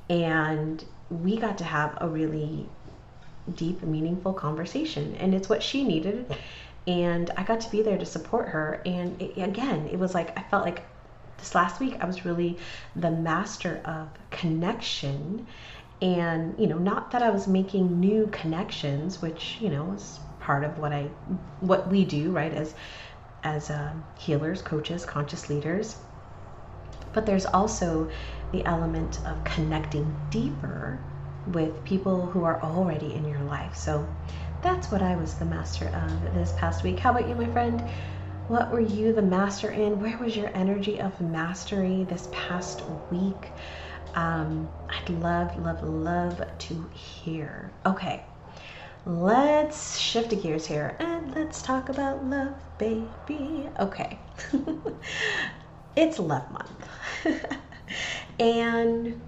And 0.09 0.85
we 1.09 1.37
got 1.37 1.59
to 1.59 1.65
have 1.65 1.97
a 2.01 2.09
really 2.09 2.69
deep, 3.55 3.83
meaningful 3.83 4.33
conversation, 4.33 5.15
and 5.17 5.35
it's 5.35 5.49
what 5.49 5.63
she 5.63 5.85
needed. 5.85 6.37
And 6.87 7.31
I 7.37 7.43
got 7.45 7.61
to 7.61 7.71
be 7.71 7.83
there 7.83 7.99
to 7.99 8.07
support 8.07 8.49
her. 8.49 8.83
And 8.87 9.21
it, 9.21 9.41
again, 9.41 9.89
it 9.93 9.99
was 9.99 10.15
like 10.15 10.37
I 10.39 10.43
felt 10.43 10.65
like 10.65 10.83
this 11.39 11.55
last 11.55 11.81
week 11.81 11.97
I 12.01 12.07
was 12.07 12.25
really 12.25 12.59
the 12.97 13.11
master 13.11 13.81
of 13.85 14.09
connection 14.31 15.47
and 16.03 16.59
you 16.59 16.67
know 16.67 16.79
not 16.79 17.11
that 17.11 17.23
i 17.23 17.31
was 17.31 17.47
making 17.47 18.01
new 18.01 18.27
connections 18.33 19.21
which 19.21 19.59
you 19.61 19.69
know 19.69 19.93
is 19.93 20.21
part 20.39 20.65
of 20.65 20.79
what 20.79 20.93
i 20.93 21.03
what 21.61 21.89
we 21.89 22.05
do 22.05 22.31
right 22.31 22.53
as 22.55 22.75
as 23.43 23.71
um, 23.71 24.05
healers 24.19 24.63
coaches 24.63 25.05
conscious 25.05 25.49
leaders. 25.49 25.97
But 27.13 27.27
there's 27.27 27.47
also 27.47 28.11
the 28.53 28.65
element 28.65 29.19
of 29.27 29.43
connecting 29.45 30.15
deeper 30.31 30.99
with 31.47 31.85
people 31.85 32.27
who 32.27 32.45
are 32.45 32.63
already 32.63 33.15
in 33.15 33.29
your 33.29 33.41
life. 33.41 33.75
So 33.77 34.07
that's 34.63 34.93
what 34.93 35.03
i 35.03 35.17
was 35.17 35.35
the 35.35 35.45
master 35.45 35.87
of 35.87 36.35
this 36.35 36.53
past 36.59 36.85
week. 36.85 36.99
How 36.99 37.11
about 37.11 37.29
you 37.29 37.35
my 37.35 37.51
friend? 37.53 37.83
What 38.49 38.73
were 38.73 38.81
you 38.81 39.13
the 39.13 39.23
master 39.23 39.71
in? 39.71 40.01
Where 40.01 40.19
was 40.19 40.37
your 40.37 40.51
energy 40.55 41.01
of 41.01 41.19
mastery 41.21 42.05
this 42.05 42.29
past 42.33 42.83
week? 43.11 43.53
Um, 44.15 44.69
I'd 44.89 45.09
love, 45.09 45.57
love, 45.57 45.83
love 45.83 46.43
to 46.59 46.91
hear. 46.93 47.71
Okay, 47.87 48.25
let's 49.05 49.99
shift 49.99 50.31
gears 50.43 50.67
here 50.67 50.97
and 51.01 51.35
let's 51.35 51.63
talk 51.63 51.89
about 51.89 52.25
love, 52.25 52.55
baby. 52.79 53.69
Okay, 53.79 54.19
it's 55.97 56.19
love 56.19 56.51
month. 56.51 56.89
and 58.39 59.21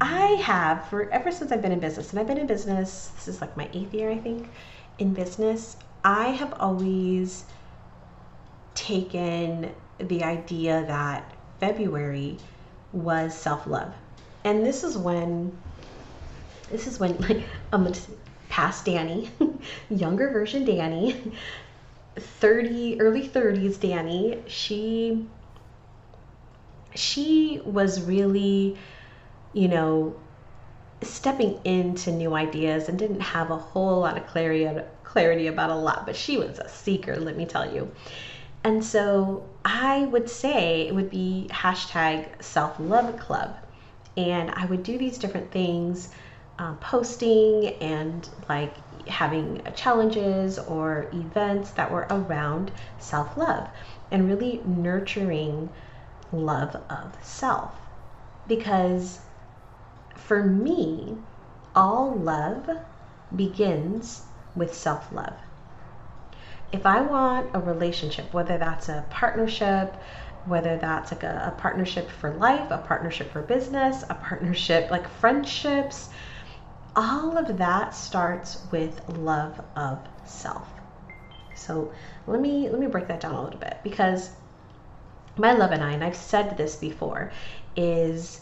I 0.00 0.40
have, 0.42 0.86
for 0.86 1.10
ever 1.10 1.30
since 1.32 1.50
I've 1.52 1.62
been 1.62 1.72
in 1.72 1.80
business, 1.80 2.10
and 2.10 2.20
I've 2.20 2.26
been 2.26 2.38
in 2.38 2.46
business, 2.46 3.08
this 3.16 3.28
is 3.28 3.40
like 3.40 3.56
my 3.56 3.68
eighth 3.72 3.94
year, 3.94 4.10
I 4.10 4.18
think, 4.18 4.50
in 4.98 5.14
business, 5.14 5.76
I 6.04 6.28
have 6.28 6.54
always 6.54 7.44
taken 8.74 9.74
the 9.98 10.22
idea 10.22 10.84
that 10.86 11.34
February 11.58 12.38
was 12.92 13.34
self 13.34 13.66
love. 13.66 13.92
And 14.44 14.64
this 14.64 14.84
is 14.84 14.96
when, 14.96 15.58
this 16.70 16.86
is 16.86 17.00
when, 17.00 17.16
like, 17.28 17.42
um, 17.72 17.92
past 18.48 18.84
Danie, 18.84 19.28
younger 19.90 20.30
version 20.30 20.66
Danie, 20.66 21.32
30, 22.16 23.00
early 23.00 23.28
30s 23.28 23.76
Danie, 23.76 24.42
she, 24.46 25.26
she 26.94 27.60
was 27.64 28.02
really, 28.02 28.76
you 29.52 29.68
know, 29.68 30.16
stepping 31.02 31.60
into 31.64 32.10
new 32.10 32.34
ideas 32.34 32.88
and 32.88 32.98
didn't 32.98 33.20
have 33.20 33.50
a 33.50 33.56
whole 33.56 34.00
lot 34.00 34.16
of 34.16 34.26
clarity 34.26 34.68
clarity 35.04 35.46
about 35.46 35.70
a 35.70 35.74
lot, 35.74 36.04
but 36.04 36.14
she 36.14 36.36
was 36.36 36.58
a 36.58 36.68
seeker, 36.68 37.16
let 37.16 37.36
me 37.36 37.46
tell 37.46 37.72
you. 37.72 37.90
And 38.62 38.84
so 38.84 39.44
I 39.64 40.04
would 40.06 40.28
say 40.28 40.86
it 40.86 40.94
would 40.94 41.10
be 41.10 41.46
hashtag 41.50 42.42
self 42.42 42.78
love 42.78 43.18
club. 43.18 43.56
And 44.16 44.50
I 44.50 44.66
would 44.66 44.82
do 44.82 44.98
these 44.98 45.16
different 45.16 45.50
things, 45.50 46.08
uh, 46.58 46.74
posting 46.74 47.66
and 47.80 48.28
like 48.48 48.74
having 49.06 49.62
challenges 49.74 50.58
or 50.58 51.08
events 51.12 51.70
that 51.72 51.90
were 51.90 52.06
around 52.10 52.70
self 52.98 53.36
love 53.36 53.68
and 54.10 54.28
really 54.28 54.60
nurturing 54.64 55.68
love 56.32 56.74
of 56.90 57.16
self. 57.22 57.74
Because 58.46 59.20
for 60.14 60.42
me, 60.42 61.16
all 61.74 62.14
love 62.14 62.68
begins 63.34 64.22
with 64.54 64.74
self 64.74 65.12
love 65.12 65.34
if 66.72 66.84
I 66.84 67.00
want 67.00 67.50
a 67.54 67.60
relationship, 67.60 68.32
whether 68.34 68.58
that's 68.58 68.88
a 68.88 69.04
partnership, 69.10 69.94
whether 70.44 70.76
that's 70.76 71.12
like 71.12 71.22
a, 71.22 71.52
a, 71.54 71.60
partnership 71.60 72.10
for 72.10 72.34
life, 72.34 72.70
a 72.70 72.78
partnership 72.78 73.32
for 73.32 73.42
business, 73.42 74.04
a 74.08 74.14
partnership 74.14 74.90
like 74.90 75.08
friendships, 75.08 76.10
all 76.96 77.36
of 77.36 77.58
that 77.58 77.94
starts 77.94 78.66
with 78.70 79.00
love 79.08 79.60
of 79.76 79.98
self. 80.24 80.68
So 81.54 81.92
let 82.26 82.40
me 82.40 82.68
let 82.68 82.80
me 82.80 82.86
break 82.86 83.08
that 83.08 83.20
down 83.20 83.34
a 83.34 83.42
little 83.42 83.60
bit 83.60 83.78
because 83.82 84.30
my 85.36 85.52
love 85.52 85.70
and 85.70 85.82
I, 85.82 85.92
and 85.92 86.04
I've 86.04 86.16
said 86.16 86.56
this 86.56 86.76
before, 86.76 87.32
is 87.76 88.40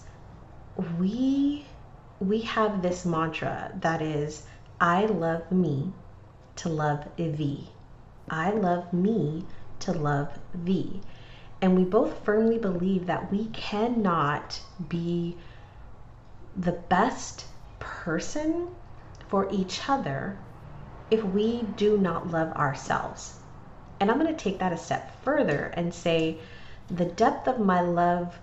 we 0.99 1.67
we 2.21 2.41
have 2.43 2.83
this 2.83 3.05
mantra 3.05 3.73
that 3.81 4.01
is 4.01 4.47
I 4.81 5.07
love 5.07 5.51
me 5.51 5.93
to 6.57 6.69
love 6.69 7.07
thee. 7.17 7.69
I 8.29 8.51
love 8.51 8.93
me 8.93 9.45
to 9.81 9.93
love 9.93 10.39
thee. 10.55 11.01
And 11.61 11.77
we 11.77 11.85
both 11.85 12.25
firmly 12.25 12.59
believe 12.59 13.07
that 13.07 13.31
we 13.31 13.47
cannot 13.47 14.61
be 14.89 15.37
the 16.57 16.73
best 16.73 17.47
person 17.79 18.69
for 19.29 19.49
each 19.51 19.89
other 19.89 20.39
if 21.11 21.23
we 21.23 21.63
do 21.63 21.99
not 21.99 22.31
love 22.31 22.53
ourselves. 22.53 23.35
And 24.01 24.11
I'm 24.11 24.19
going 24.19 24.35
to 24.35 24.45
take 24.45 24.59
that 24.59 24.73
a 24.73 24.79
step 24.79 25.23
further 25.23 25.73
and 25.75 25.95
say 25.95 26.39
the 26.89 27.05
depth 27.05 27.49
of 27.49 27.59
my 27.59 27.81
love 27.81 28.39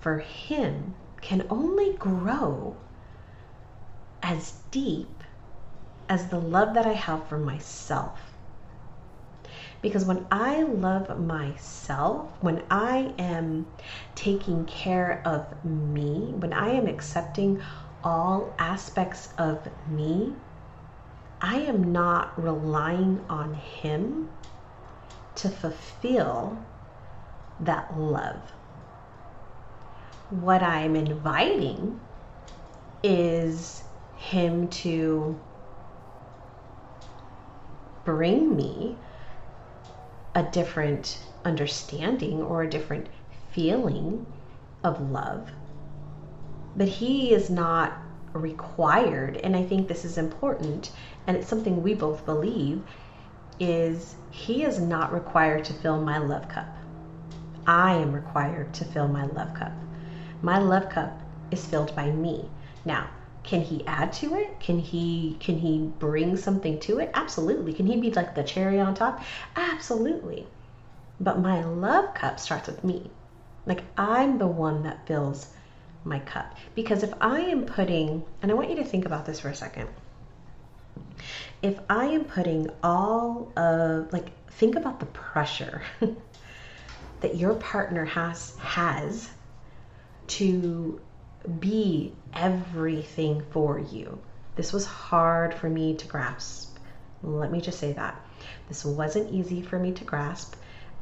for 0.00 0.18
him 0.18 0.94
can 1.20 1.46
only 1.50 1.92
grow 1.94 2.76
as 4.22 4.54
deep 4.70 5.22
as 6.08 6.28
the 6.28 6.38
love 6.38 6.74
that 6.74 6.86
I 6.86 6.92
have 6.92 7.26
for 7.28 7.38
myself. 7.38 8.18
Because 9.80 10.04
when 10.04 10.26
I 10.30 10.62
love 10.62 11.18
myself, 11.18 12.30
when 12.40 12.62
I 12.70 13.14
am 13.18 13.66
taking 14.14 14.64
care 14.64 15.22
of 15.24 15.64
me, 15.64 16.34
when 16.36 16.52
I 16.52 16.70
am 16.70 16.86
accepting 16.86 17.60
all 18.04 18.52
aspects 18.58 19.28
of 19.38 19.68
me, 19.90 20.34
I 21.40 21.60
am 21.60 21.92
not 21.92 22.40
relying 22.42 23.24
on 23.28 23.54
Him 23.54 24.28
to 25.36 25.48
fulfill 25.48 26.58
that 27.60 27.98
love. 27.98 28.40
What 30.30 30.62
I'm 30.62 30.96
inviting 30.96 32.00
is 33.02 33.82
Him 34.16 34.68
to 34.68 35.38
bring 38.04 38.56
me 38.56 38.96
a 40.34 40.42
different 40.42 41.18
understanding 41.44 42.42
or 42.42 42.62
a 42.62 42.70
different 42.70 43.08
feeling 43.52 44.26
of 44.82 45.10
love. 45.10 45.50
But 46.74 46.88
He 46.88 47.32
is 47.32 47.50
not 47.50 47.92
required, 48.32 49.36
and 49.36 49.54
I 49.54 49.62
think 49.62 49.88
this 49.88 50.04
is 50.04 50.16
important, 50.16 50.90
and 51.26 51.36
it's 51.36 51.48
something 51.48 51.82
we 51.82 51.94
both 51.94 52.24
believe, 52.24 52.82
is 53.60 54.16
He 54.30 54.64
is 54.64 54.80
not 54.80 55.12
required 55.12 55.64
to 55.66 55.74
fill 55.74 56.00
my 56.00 56.18
love 56.18 56.48
cup. 56.48 56.68
I 57.66 57.94
am 57.94 58.12
required 58.12 58.74
to 58.74 58.84
fill 58.84 59.08
my 59.08 59.26
love 59.26 59.54
cup. 59.54 59.72
My 60.40 60.58
love 60.58 60.88
cup 60.88 61.20
is 61.50 61.64
filled 61.64 61.94
by 61.94 62.10
me. 62.10 62.48
Now, 62.84 63.08
can 63.44 63.60
he 63.60 63.86
add 63.86 64.12
to 64.14 64.34
it? 64.34 64.58
Can 64.60 64.78
he 64.78 65.36
can 65.40 65.58
he 65.58 65.92
bring 65.98 66.36
something 66.36 66.78
to 66.80 66.98
it? 66.98 67.10
Absolutely. 67.14 67.72
Can 67.72 67.86
he 67.86 68.00
be 68.00 68.10
like 68.12 68.34
the 68.34 68.42
cherry 68.42 68.80
on 68.80 68.94
top? 68.94 69.20
Absolutely. 69.56 70.46
But 71.20 71.40
my 71.40 71.62
love 71.64 72.14
cup 72.14 72.40
starts 72.40 72.68
with 72.68 72.82
me. 72.82 73.10
Like 73.66 73.82
I'm 73.96 74.38
the 74.38 74.46
one 74.46 74.82
that 74.84 75.06
fills 75.06 75.52
my 76.04 76.18
cup. 76.20 76.56
Because 76.74 77.02
if 77.02 77.12
I 77.20 77.40
am 77.40 77.64
putting, 77.64 78.24
and 78.40 78.50
I 78.50 78.54
want 78.54 78.70
you 78.70 78.76
to 78.76 78.84
think 78.84 79.06
about 79.06 79.26
this 79.26 79.40
for 79.40 79.48
a 79.48 79.54
second. 79.54 79.88
If 81.62 81.78
I 81.88 82.06
am 82.06 82.24
putting 82.24 82.68
all 82.82 83.52
of 83.56 84.12
like 84.12 84.30
think 84.50 84.76
about 84.76 85.00
the 85.00 85.06
pressure 85.06 85.82
that 87.20 87.36
your 87.36 87.54
partner 87.54 88.04
has 88.04 88.56
has 88.58 89.30
to 90.26 91.00
be 91.60 92.12
everything 92.34 93.42
for 93.50 93.78
you. 93.78 94.18
This 94.54 94.72
was 94.72 94.84
hard 94.86 95.54
for 95.54 95.68
me 95.68 95.96
to 95.96 96.06
grasp. 96.06 96.76
Let 97.22 97.50
me 97.50 97.60
just 97.60 97.78
say 97.78 97.92
that. 97.92 98.20
This 98.68 98.84
wasn't 98.84 99.32
easy 99.32 99.62
for 99.62 99.78
me 99.78 99.92
to 99.92 100.04
grasp. 100.04 100.54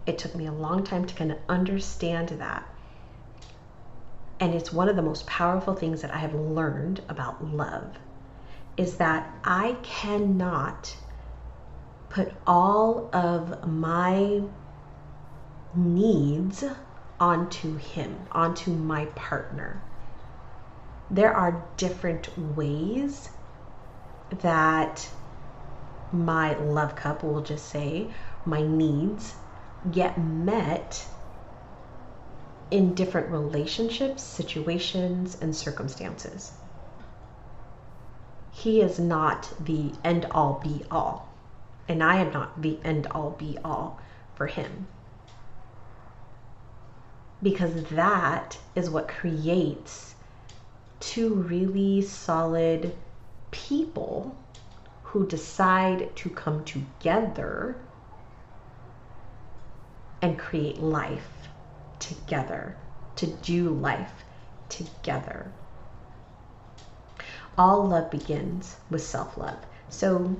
It 0.06 0.18
took 0.18 0.34
me 0.34 0.46
a 0.46 0.52
long 0.52 0.84
time 0.84 1.04
to 1.06 1.14
kind 1.14 1.32
of 1.32 1.38
understand 1.48 2.30
that. 2.30 2.66
And 4.40 4.54
it's 4.54 4.72
one 4.72 4.88
of 4.88 4.96
the 4.96 5.02
most 5.02 5.26
powerful 5.26 5.74
things 5.74 6.00
that 6.02 6.14
I 6.14 6.18
have 6.18 6.34
learned 6.34 7.02
about 7.08 7.44
love 7.44 7.96
is 8.76 8.96
that 8.96 9.30
I 9.44 9.76
cannot 9.82 10.96
put 12.08 12.32
all 12.46 13.10
of 13.12 13.68
my 13.68 14.42
needs 15.74 16.64
onto 17.20 17.76
him, 17.76 18.16
onto 18.32 18.70
my 18.72 19.04
partner. 19.14 19.82
There 21.10 21.34
are 21.34 21.62
different 21.76 22.36
ways 22.56 23.28
that 24.30 25.08
my 26.12 26.54
love 26.58 26.96
cup, 26.96 27.22
we'll 27.22 27.42
just 27.42 27.68
say, 27.68 28.10
my 28.44 28.62
needs 28.62 29.36
get 29.90 30.18
met 30.18 31.06
in 32.70 32.94
different 32.94 33.28
relationships, 33.30 34.22
situations, 34.22 35.36
and 35.40 35.54
circumstances. 35.54 36.52
He 38.52 38.80
is 38.80 38.98
not 38.98 39.52
the 39.64 39.92
end 40.04 40.26
all 40.30 40.60
be 40.62 40.84
all, 40.90 41.28
and 41.88 42.02
I 42.02 42.16
am 42.16 42.32
not 42.32 42.60
the 42.62 42.78
end 42.84 43.06
all 43.10 43.30
be 43.30 43.58
all 43.64 43.98
for 44.34 44.46
him. 44.46 44.86
Because 47.42 47.84
that 47.84 48.58
is 48.74 48.90
what 48.90 49.08
creates 49.08 50.14
two 51.00 51.34
really 51.34 52.02
solid 52.02 52.94
people 53.50 54.36
who 55.04 55.26
decide 55.26 56.14
to 56.14 56.30
come 56.30 56.64
together 56.64 57.76
and 60.22 60.38
create 60.38 60.78
life 60.80 61.39
together, 62.00 62.76
to 63.16 63.26
do 63.26 63.70
life 63.70 64.24
together. 64.68 65.52
All 67.56 67.86
love 67.86 68.10
begins 68.10 68.76
with 68.90 69.02
self 69.02 69.36
love. 69.36 69.58
So, 69.88 70.36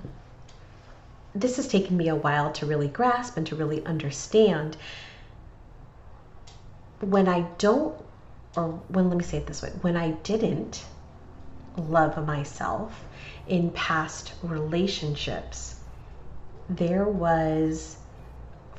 this 1.35 1.57
has 1.57 1.69
taken 1.69 1.97
me 1.97 2.09
a 2.09 2.17
while 2.17 2.51
to 2.53 2.67
really 2.67 2.89
grasp 2.89 3.37
and 3.37 3.47
to 3.47 3.57
really 3.57 3.85
understand 3.87 4.77
when 7.01 7.29
I 7.29 7.43
don't, 7.59 7.95
or 8.57 8.69
when, 8.89 9.09
let 9.09 9.17
me 9.17 9.25
say 9.25 9.39
it 9.39 9.47
this 9.47 9.63
way, 9.63 9.71
when 9.81 9.97
I 9.97 10.11
didn't 10.11 10.85
love 11.77 12.25
myself 12.27 13.05
in 13.47 13.71
past 13.71 14.33
relationships, 14.43 15.77
there 16.69 17.05
was, 17.05 17.97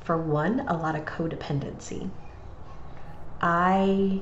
for 0.04 0.18
one, 0.18 0.62
a 0.62 0.78
lot 0.78 0.96
of 0.96 1.06
codependency. 1.06 2.10
I, 3.42 4.22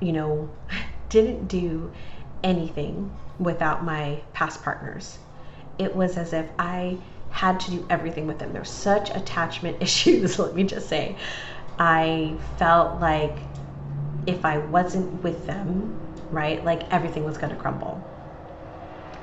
you 0.00 0.12
know, 0.12 0.50
didn't 1.08 1.48
do 1.48 1.92
anything 2.42 3.16
without 3.38 3.84
my 3.84 4.20
past 4.32 4.62
partners. 4.62 5.18
It 5.78 5.94
was 5.94 6.16
as 6.16 6.32
if 6.32 6.46
I 6.58 6.98
had 7.28 7.60
to 7.60 7.70
do 7.70 7.86
everything 7.90 8.26
with 8.26 8.38
them. 8.38 8.52
There's 8.52 8.70
such 8.70 9.10
attachment 9.14 9.78
issues, 9.82 10.38
let 10.38 10.54
me 10.54 10.64
just 10.64 10.88
say. 10.88 11.16
I 11.78 12.38
felt 12.56 13.00
like 13.00 13.42
if 14.26 14.44
I 14.44 14.58
wasn't 14.58 15.22
with 15.22 15.46
them, 15.46 15.98
right, 16.30 16.64
like 16.64 16.82
everything 16.90 17.24
was 17.24 17.38
going 17.38 17.50
to 17.50 17.56
crumble. 17.56 18.04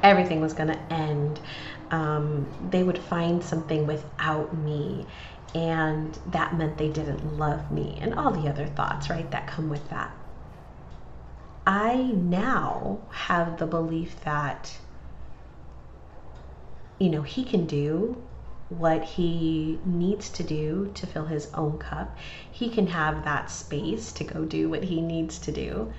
Everything 0.04 0.42
was 0.42 0.54
going 0.54 0.70
to 0.70 0.94
end. 0.94 1.40
Um, 1.92 2.54
they 2.60 2.84
would 2.84 2.98
find 2.98 3.44
something 3.44 3.88
without 3.88 4.56
me, 4.56 5.08
and 5.56 6.18
that 6.28 6.58
meant 6.58 6.78
they 6.78 6.90
didn't 6.90 7.38
love 7.38 7.72
me, 7.72 7.98
and 8.02 8.14
all 8.14 8.32
the 8.32 8.50
other 8.50 8.66
thoughts, 8.66 9.10
right, 9.10 9.30
that 9.32 9.48
come 9.48 9.70
with 9.70 9.90
that. 9.90 10.12
I 11.66 12.12
now 12.16 13.00
have 13.10 13.58
the 13.58 13.68
belief 13.68 14.20
that, 14.22 14.78
you 17.00 17.10
know, 17.10 17.22
he 17.22 17.44
can 17.44 17.66
do 17.66 18.22
what 18.70 19.04
he 19.04 19.80
needs 19.86 20.30
to 20.30 20.44
do 20.44 20.92
to 20.96 21.08
fill 21.08 21.26
his 21.26 21.54
own 21.54 21.78
cup. 21.78 22.18
He 22.52 22.70
can 22.70 22.88
have 22.88 23.24
that 23.24 23.52
space 23.52 24.12
to 24.14 24.24
go 24.24 24.46
do 24.46 24.70
what 24.70 24.84
he 24.84 25.00
needs 25.02 25.38
to 25.40 25.52
do. 25.52 25.94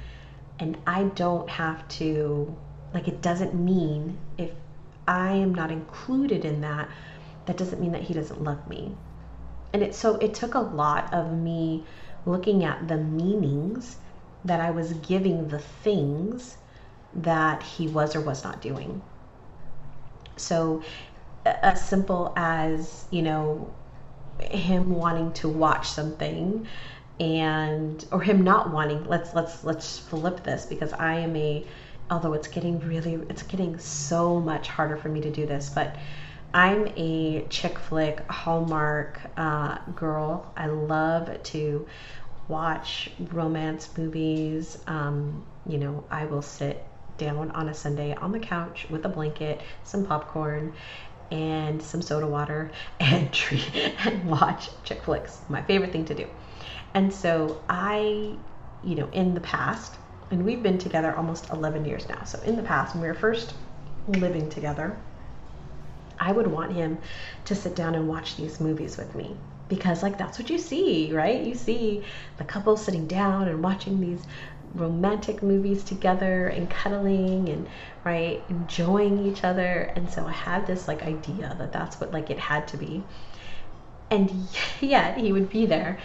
And 0.58 0.76
I 0.86 1.04
don't 1.04 1.48
have 1.48 1.86
to, 1.88 2.56
like, 2.92 3.08
it 3.08 3.22
doesn't 3.22 3.54
mean 3.54 4.18
if 4.36 4.50
I 5.06 5.32
am 5.32 5.54
not 5.54 5.70
included 5.70 6.44
in 6.44 6.60
that, 6.62 6.88
that 7.46 7.56
doesn't 7.56 7.80
mean 7.80 7.92
that 7.92 8.02
he 8.02 8.14
doesn't 8.14 8.42
love 8.42 8.68
me. 8.68 8.96
And 9.74 9.82
it 9.82 9.94
so 9.94 10.14
it 10.18 10.34
took 10.34 10.54
a 10.54 10.60
lot 10.60 11.12
of 11.12 11.32
me 11.32 11.84
looking 12.26 12.64
at 12.64 12.88
the 12.88 12.96
meanings 12.96 13.96
that 14.44 14.60
I 14.60 14.70
was 14.70 14.92
giving 14.94 15.48
the 15.48 15.58
things 15.58 16.56
that 17.14 17.62
he 17.62 17.88
was 17.88 18.14
or 18.14 18.20
was 18.20 18.44
not 18.44 18.62
doing. 18.62 19.02
So 20.37 20.82
as 21.44 21.84
simple 21.84 22.32
as 22.37 23.06
you 23.10 23.22
know 23.22 23.74
him 24.40 24.90
wanting 24.94 25.32
to 25.32 25.48
watch 25.48 25.88
something 25.88 26.66
and 27.20 28.04
or 28.12 28.22
him 28.22 28.42
not 28.44 28.72
wanting 28.72 29.04
let's 29.04 29.34
let's 29.34 29.62
let's 29.62 29.98
flip 29.98 30.42
this 30.42 30.66
because 30.66 30.92
i 30.94 31.14
am 31.14 31.37
a 31.37 31.64
although 32.10 32.32
it's 32.32 32.48
getting 32.48 32.80
really 32.80 33.14
it's 33.30 33.42
getting 33.44 33.78
so 33.78 34.40
much 34.40 34.68
harder 34.68 34.96
for 34.96 35.08
me 35.08 35.20
to 35.20 35.30
do 35.30 35.46
this 35.46 35.68
but 35.68 35.96
i'm 36.54 36.88
a 36.96 37.46
chick 37.50 37.78
flick 37.78 38.26
hallmark 38.30 39.20
uh, 39.36 39.78
girl 39.94 40.50
i 40.56 40.66
love 40.66 41.42
to 41.42 41.86
watch 42.48 43.10
romance 43.32 43.90
movies 43.98 44.78
um, 44.86 45.44
you 45.66 45.76
know 45.76 46.02
i 46.10 46.24
will 46.24 46.42
sit 46.42 46.86
down 47.18 47.50
on 47.50 47.68
a 47.68 47.74
sunday 47.74 48.14
on 48.14 48.32
the 48.32 48.40
couch 48.40 48.86
with 48.88 49.04
a 49.04 49.08
blanket 49.08 49.60
some 49.84 50.04
popcorn 50.06 50.74
and 51.30 51.82
some 51.82 52.02
soda 52.02 52.26
water 52.26 52.70
and 53.00 53.32
treat 53.32 53.74
and 54.06 54.24
watch 54.24 54.70
chick 54.84 55.02
flicks. 55.02 55.40
My 55.48 55.62
favorite 55.62 55.92
thing 55.92 56.04
to 56.06 56.14
do. 56.14 56.28
And 56.94 57.12
so 57.12 57.62
I, 57.68 58.38
you 58.82 58.94
know, 58.94 59.08
in 59.12 59.34
the 59.34 59.40
past, 59.40 59.96
and 60.30 60.44
we've 60.44 60.62
been 60.62 60.78
together 60.78 61.14
almost 61.16 61.50
11 61.50 61.84
years 61.84 62.08
now. 62.08 62.24
So 62.24 62.40
in 62.42 62.56
the 62.56 62.62
past, 62.62 62.94
when 62.94 63.02
we 63.02 63.08
were 63.08 63.14
first 63.14 63.54
living 64.06 64.48
together, 64.48 64.96
I 66.18 66.33
would 66.33 66.46
want 66.46 66.72
him 66.72 66.98
to 67.46 67.55
sit 67.55 67.74
down 67.77 67.94
and 67.94 68.09
watch 68.09 68.37
these 68.37 68.61
movies 68.61 68.96
with 68.96 69.14
me 69.14 69.37
because 69.68 70.03
like 70.03 70.18
that's 70.18 70.38
what 70.38 70.50
you 70.50 70.59
see, 70.59 71.12
right? 71.12 71.42
You 71.42 71.55
see 71.55 72.05
the 72.37 72.44
couple 72.44 72.77
sitting 72.77 73.07
down 73.07 73.48
and 73.48 73.62
watching 73.62 74.00
these 74.00 74.22
romantic 74.74 75.42
movies 75.42 75.85
together 75.85 76.48
and 76.48 76.68
cuddling 76.68 77.48
and 77.48 77.68
right 78.05 78.44
enjoying 78.48 79.18
each 79.18 79.44
other 79.44 79.92
and 79.94 80.11
so 80.11 80.27
i 80.27 80.33
had 80.33 80.66
this 80.66 80.88
like 80.88 81.03
idea 81.05 81.55
that 81.59 81.72
that's 81.72 82.00
what 82.00 82.11
like 82.12 82.29
it 82.29 82.38
had 82.40 82.66
to 82.66 82.77
be 82.77 83.05
and 84.11 84.31
yet 84.81 85.16
he 85.16 85.33
would 85.33 85.48
be 85.48 85.64
there 85.66 85.98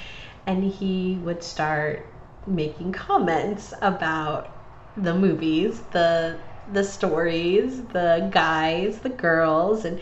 and 0.46 0.64
he 0.64 1.18
would 1.24 1.44
start 1.44 2.06
making 2.46 2.92
comments 2.92 3.74
about 3.82 4.56
the 4.96 5.14
movies 5.14 5.82
the 5.92 6.40
the 6.72 6.84
stories 6.84 7.84
the 7.88 8.30
guys 8.32 9.00
the 9.00 9.10
girls 9.10 9.86
and 9.86 10.00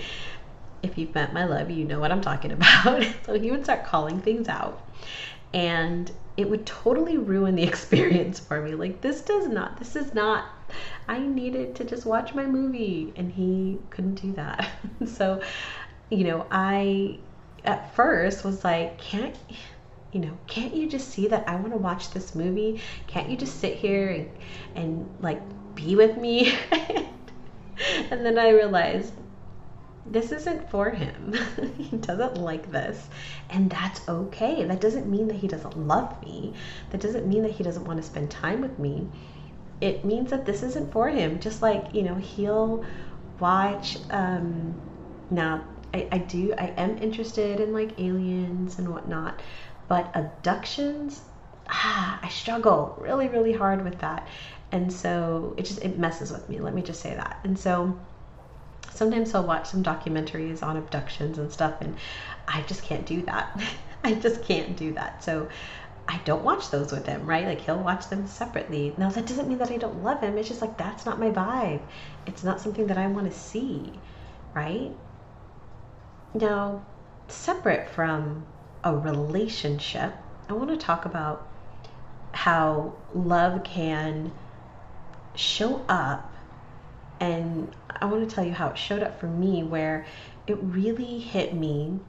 if 0.84 0.98
you've 0.98 1.14
met 1.16 1.34
my 1.34 1.46
love 1.46 1.70
you 1.72 1.86
know 1.86 2.00
what 2.00 2.12
i'm 2.12 2.22
talking 2.22 2.52
about 2.54 3.06
so 3.26 3.40
he 3.40 3.52
would 3.52 3.64
start 3.64 3.86
calling 3.86 4.20
things 4.22 4.48
out 4.48 4.82
and 5.54 6.12
it 6.38 6.48
would 6.48 6.66
totally 6.66 7.18
ruin 7.18 7.56
the 7.56 7.64
experience 7.72 8.40
for 8.40 8.62
me. 8.62 8.76
Like, 8.76 9.02
this 9.02 9.22
does 9.22 9.48
not, 9.48 9.78
this 9.78 9.96
is 9.96 10.14
not, 10.14 10.46
I 11.08 11.20
needed 11.20 11.76
to 11.78 11.84
just 11.84 12.06
watch 12.06 12.34
my 12.34 12.46
movie, 12.46 13.12
and 13.16 13.32
he 13.32 13.80
couldn't 13.90 14.16
do 14.16 14.32
that. 14.34 14.70
so, 15.08 15.42
you 16.10 16.24
know, 16.24 16.46
I 16.52 17.20
at 17.66 17.94
first 17.96 18.46
was 18.46 18.64
like, 18.64 18.98
can't, 18.98 19.36
you 20.12 20.22
know, 20.22 20.38
can't 20.48 20.74
you 20.74 20.88
just 20.88 21.10
see 21.10 21.28
that 21.28 21.50
I 21.50 21.56
want 21.56 21.72
to 21.72 21.78
watch 21.78 22.12
this 22.12 22.34
movie? 22.34 22.82
Can't 23.08 23.30
you 23.30 23.36
just 23.36 23.60
sit 23.60 23.76
here 23.76 24.10
and, 24.10 24.30
and 24.76 25.10
like 25.20 25.42
be 25.78 25.96
with 25.96 26.18
me? 26.18 26.54
and 28.12 28.26
then 28.26 28.38
I 28.38 28.50
realized 28.50 29.14
this 30.06 30.32
isn't 30.32 30.70
for 30.70 30.90
him. 30.90 31.34
he 31.78 31.96
doesn't 31.98 32.38
like 32.38 32.72
this. 32.72 33.08
And 33.50 33.70
that's 33.70 34.08
okay. 34.10 34.66
That 34.66 34.82
doesn't 34.82 35.10
mean 35.10 35.28
that 35.28 35.38
he 35.38 35.48
doesn't 35.48 35.78
love 35.78 36.22
me. 36.24 36.54
That 36.90 37.02
doesn't 37.02 37.28
mean 37.28 37.44
that 37.44 37.52
he 37.52 37.64
doesn't 37.64 37.86
want 37.86 37.98
to 37.98 38.04
spend 38.04 38.32
time 38.32 38.62
with 38.62 38.78
me. 38.80 39.08
It 39.80 40.04
means 40.04 40.32
that 40.32 40.46
this 40.46 40.64
isn't 40.64 40.92
for 40.92 41.08
him. 41.08 41.40
Just 41.40 41.62
like, 41.62 41.94
you 41.94 42.04
know, 42.04 42.16
he'll 42.16 42.84
watch. 43.40 43.98
Um, 44.10 44.76
now, 45.30 45.64
I, 45.94 46.08
I 46.12 46.18
do, 46.20 46.54
I 46.58 46.68
am 46.78 46.98
interested 46.98 47.60
in 47.60 47.74
like 47.74 48.00
aliens 48.00 48.80
and 48.80 48.90
whatnot, 48.90 49.42
but 49.88 50.12
abductions, 50.16 51.22
ah, 51.70 52.20
I 52.22 52.30
struggle 52.30 52.98
really, 53.00 53.28
really 53.28 53.54
hard 53.54 53.84
with 53.84 54.00
that. 54.00 54.28
And 54.72 54.92
so 54.92 55.54
it 55.58 55.66
just, 55.66 55.82
it 55.84 55.98
messes 55.98 56.32
with 56.32 56.48
me. 56.50 56.60
Let 56.60 56.74
me 56.74 56.82
just 56.82 57.02
say 57.02 57.14
that. 57.16 57.40
And 57.44 57.58
so, 57.58 57.98
sometimes 58.98 59.32
he'll 59.32 59.46
watch 59.46 59.70
some 59.70 59.84
documentaries 59.84 60.64
on 60.64 60.76
abductions 60.76 61.38
and 61.38 61.52
stuff, 61.52 61.82
and 61.82 61.96
I 62.48 62.62
just 62.64 62.84
can't 62.84 63.06
do 63.06 63.22
that. 63.24 63.60
I 64.04 64.14
just 64.16 64.44
can't 64.44 64.76
do 64.76 64.94
that. 64.94 65.24
So 65.24 65.50
I 66.08 66.20
don't 66.24 66.44
watch 66.44 66.70
those 66.70 66.92
with 66.92 67.06
him, 67.06 67.26
right? 67.26 67.46
Like 67.46 67.62
he'll 67.62 67.84
watch 67.84 68.08
them 68.10 68.28
separately. 68.28 68.94
Now 68.98 69.10
that 69.10 69.26
doesn't 69.26 69.48
mean 69.48 69.58
that 69.58 69.72
I 69.72 69.78
don't 69.78 70.04
love 70.04 70.22
him. 70.22 70.38
It's 70.38 70.48
just 70.48 70.62
like 70.62 70.78
that's 70.78 71.06
not 71.06 71.20
my 71.20 71.30
vibe. 71.30 71.82
It's 72.26 72.44
not 72.44 72.62
something 72.62 72.88
that 72.88 72.98
I 72.98 73.08
want 73.08 73.32
to 73.32 73.38
see, 73.38 73.92
right? 74.54 74.92
Now, 76.34 76.86
separate 77.28 77.90
from 77.90 78.46
a 78.84 78.96
relationship, 78.96 80.14
I 80.50 80.54
want 80.54 80.70
to 80.70 80.78
talk 80.78 81.06
about 81.06 81.48
how 82.32 82.94
love 83.14 83.64
can 83.64 84.32
show 85.38 85.86
up 85.88 86.34
and 87.20 87.74
I 87.90 88.06
want 88.06 88.28
to 88.28 88.36
tell 88.36 88.46
you 88.46 88.54
how 88.54 88.70
it 88.70 88.78
showed 88.78 89.02
up 89.02 89.20
for 89.20 89.28
me, 89.28 89.64
where 89.64 90.06
it 90.46 90.58
really 90.62 91.20
hit 91.20 91.54
me 91.54 92.00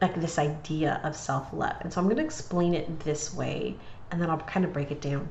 like 0.00 0.20
this 0.20 0.38
idea 0.38 1.00
of 1.04 1.16
self 1.16 1.52
love. 1.52 1.76
And 1.80 1.92
so 1.92 2.00
I'm 2.00 2.06
going 2.06 2.16
to 2.16 2.24
explain 2.24 2.74
it 2.74 3.00
this 3.00 3.34
way, 3.34 3.76
and 4.10 4.20
then 4.20 4.30
I'll 4.30 4.38
kind 4.38 4.64
of 4.64 4.72
break 4.72 4.90
it 4.90 5.00
down. 5.00 5.28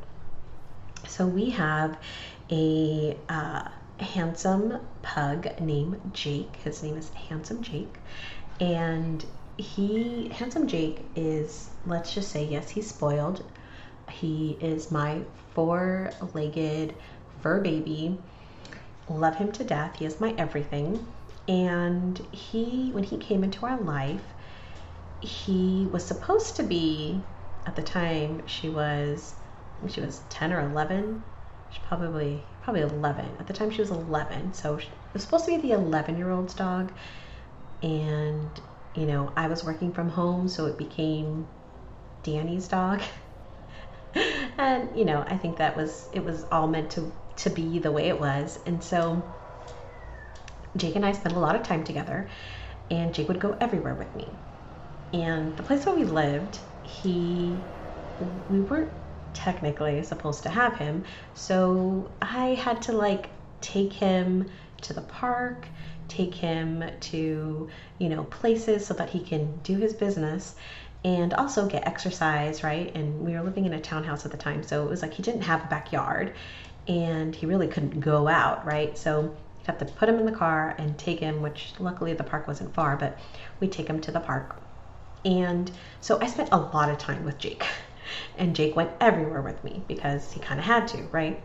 So 1.08 1.26
we 1.28 1.50
have 1.52 1.98
a 2.50 3.18
uh, 3.30 3.68
handsome 4.00 4.80
pug 5.02 5.60
named 5.60 6.14
Jake. 6.14 6.56
His 6.64 6.82
name 6.84 6.98
is 6.98 7.10
Handsome 7.10 7.62
Jake. 7.62 7.96
And 8.60 9.24
he, 9.58 10.30
Handsome 10.30 10.68
Jake, 10.68 11.02
is, 11.16 11.70
let's 11.86 12.14
just 12.14 12.32
say, 12.32 12.46
yes, 12.46 12.70
he's 12.70 12.88
spoiled. 12.88 13.44
He 14.10 14.58
is 14.62 14.92
my 14.92 15.22
four 15.54 16.12
legged 16.34 16.96
fur 17.42 17.62
baby 17.62 18.20
love 19.10 19.36
him 19.36 19.52
to 19.54 19.64
death. 19.64 19.98
He 19.98 20.06
is 20.06 20.20
my 20.20 20.34
everything. 20.38 21.06
And 21.48 22.18
he, 22.32 22.92
when 22.92 23.04
he 23.04 23.18
came 23.18 23.44
into 23.44 23.66
our 23.66 23.80
life, 23.80 24.34
he 25.22 25.88
was 25.92 26.06
supposed 26.06 26.56
to 26.58 26.64
be, 26.64 27.24
at 27.66 27.76
the 27.76 27.82
time, 27.82 28.46
she 28.48 28.70
was, 28.70 29.36
she 29.88 30.02
was 30.02 30.20
10 30.30 30.54
or 30.54 30.70
11. 30.70 31.24
She 31.70 31.80
probably, 31.88 32.46
probably 32.62 32.82
11. 32.82 33.38
At 33.40 33.48
the 33.48 33.54
time, 33.54 33.72
she 33.72 33.82
was 33.82 33.92
11. 33.92 34.54
So 34.54 34.78
it 34.78 34.90
was 35.14 35.24
supposed 35.24 35.46
to 35.46 35.52
be 35.52 35.70
the 35.70 35.76
11 35.76 36.18
year 36.18 36.32
old's 36.32 36.54
dog. 36.54 36.92
And, 37.82 38.60
you 38.94 39.06
know, 39.06 39.32
I 39.38 39.48
was 39.48 39.64
working 39.64 39.94
from 39.94 40.10
home, 40.10 40.48
so 40.50 40.66
it 40.66 40.78
became 40.78 41.48
Danie's 42.24 42.68
dog. 42.68 43.02
and, 44.58 44.98
you 44.98 45.06
know, 45.06 45.24
I 45.28 45.38
think 45.38 45.58
that 45.58 45.76
was, 45.78 46.10
it 46.12 46.24
was 46.24 46.46
all 46.52 46.68
meant 46.68 46.92
to 46.92 47.14
to 47.38 47.50
be 47.52 47.80
the 47.80 47.92
way 47.92 48.08
it 48.08 48.20
was. 48.20 48.60
And 48.66 48.84
so 48.84 49.24
Jake 50.76 50.96
and 50.96 51.06
I 51.06 51.12
spent 51.12 51.36
a 51.36 51.40
lot 51.40 51.56
of 51.56 51.64
time 51.64 51.84
together, 51.84 52.30
and 52.90 53.14
Jake 53.14 53.28
would 53.28 53.40
go 53.40 53.58
everywhere 53.60 53.96
with 53.96 54.16
me. 54.16 54.38
And 55.14 55.56
the 55.58 55.64
place 55.64 55.86
where 55.86 55.96
we 55.96 56.04
lived, 56.06 56.60
he, 56.84 57.66
we 58.20 58.62
weren't 58.62 58.92
technically 59.34 60.04
supposed 60.04 60.44
to 60.44 60.50
have 60.50 60.78
him, 60.78 61.04
so 61.34 62.12
I 62.22 62.50
had 62.56 62.82
to 62.84 62.92
like 62.92 63.30
take 63.62 63.94
him 63.94 64.50
to 64.82 64.94
the 64.94 65.02
park, 65.02 65.68
take 66.08 66.34
him 66.36 66.84
to, 67.02 67.70
you 68.00 68.10
know, 68.10 68.24
places 68.26 68.86
so 68.86 68.94
that 68.96 69.10
he 69.10 69.20
can 69.20 69.58
do 69.60 69.78
his 69.78 69.94
business 69.94 70.56
and 71.08 71.34
also 71.36 71.66
get 71.66 71.88
exercise, 71.88 72.64
right? 72.64 72.94
And 72.94 73.22
we 73.22 73.32
were 73.32 73.42
living 73.42 73.64
in 73.64 73.72
a 73.72 73.80
townhouse 73.80 74.26
at 74.26 74.32
the 74.32 74.38
time, 74.38 74.62
so 74.62 74.84
it 74.84 74.90
was 74.90 75.02
like 75.02 75.14
he 75.14 75.24
didn't 75.24 75.44
have 75.44 75.64
a 75.64 75.68
backyard 75.68 76.34
and 76.86 77.34
he 77.34 77.46
really 77.46 77.68
couldn't 77.68 78.02
go 78.02 78.28
out, 78.28 78.66
right? 78.66 78.98
So 78.98 79.22
you'd 79.22 79.68
have 79.68 79.78
to 79.78 79.86
put 79.86 80.10
him 80.10 80.20
in 80.20 80.26
the 80.26 80.34
car 80.34 80.76
and 80.78 80.98
take 80.98 81.22
him, 81.22 81.42
which 81.42 81.74
luckily 81.80 82.14
the 82.14 82.26
park 82.26 82.46
wasn't 82.46 82.74
far, 82.74 82.98
but 82.98 83.18
we 83.62 83.70
take 83.70 83.88
him 83.88 84.02
to 84.02 84.12
the 84.12 84.20
park. 84.20 84.58
And 85.24 85.72
so 86.02 86.20
I 86.22 86.28
spent 86.28 86.50
a 86.52 86.58
lot 86.58 86.90
of 86.90 86.98
time 86.98 87.24
with 87.24 87.38
Jake, 87.38 87.66
and 88.38 88.54
Jake 88.54 88.76
went 88.76 88.92
everywhere 89.00 89.42
with 89.42 89.64
me 89.64 89.84
because 89.88 90.34
he 90.34 90.42
kind 90.42 90.60
of 90.60 90.66
had 90.66 90.90
to, 90.90 91.04
right? 91.14 91.42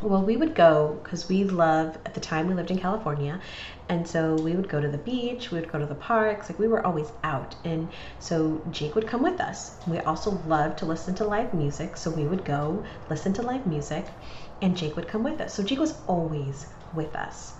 Well, 0.00 0.24
we 0.24 0.36
would 0.36 0.54
go 0.56 1.00
because 1.02 1.28
we 1.28 1.44
love, 1.44 1.96
at 2.06 2.14
the 2.14 2.20
time 2.20 2.46
we 2.48 2.54
lived 2.54 2.70
in 2.72 2.78
California, 2.80 3.40
and 3.88 4.06
so 4.08 4.36
we 4.36 4.54
would 4.56 4.68
go 4.68 4.80
to 4.80 4.88
the 4.88 4.98
beach, 4.98 5.50
we 5.50 5.58
would 5.60 5.70
go 5.70 5.78
to 5.78 5.86
the 5.86 5.94
parks, 5.94 6.48
like 6.48 6.58
we 6.58 6.66
were 6.68 6.84
always 6.86 7.12
out. 7.24 7.54
And 7.64 7.92
so 8.18 8.62
Jake 8.70 8.94
would 8.96 9.06
come 9.06 9.22
with 9.22 9.40
us. 9.40 9.78
We 9.86 9.98
also 10.00 10.30
loved 10.30 10.78
to 10.78 10.86
listen 10.86 11.14
to 11.16 11.24
live 11.24 11.54
music, 11.54 11.96
so 11.96 12.10
we 12.10 12.26
would 12.26 12.44
go 12.44 12.84
listen 13.08 13.32
to 13.34 13.42
live 13.42 13.66
music, 13.66 14.12
and 14.60 14.76
Jake 14.76 14.96
would 14.96 15.08
come 15.08 15.22
with 15.22 15.40
us. 15.40 15.54
So 15.54 15.62
Jake 15.62 15.78
was 15.80 16.00
always 16.06 16.66
with 16.92 17.14
us. 17.16 17.54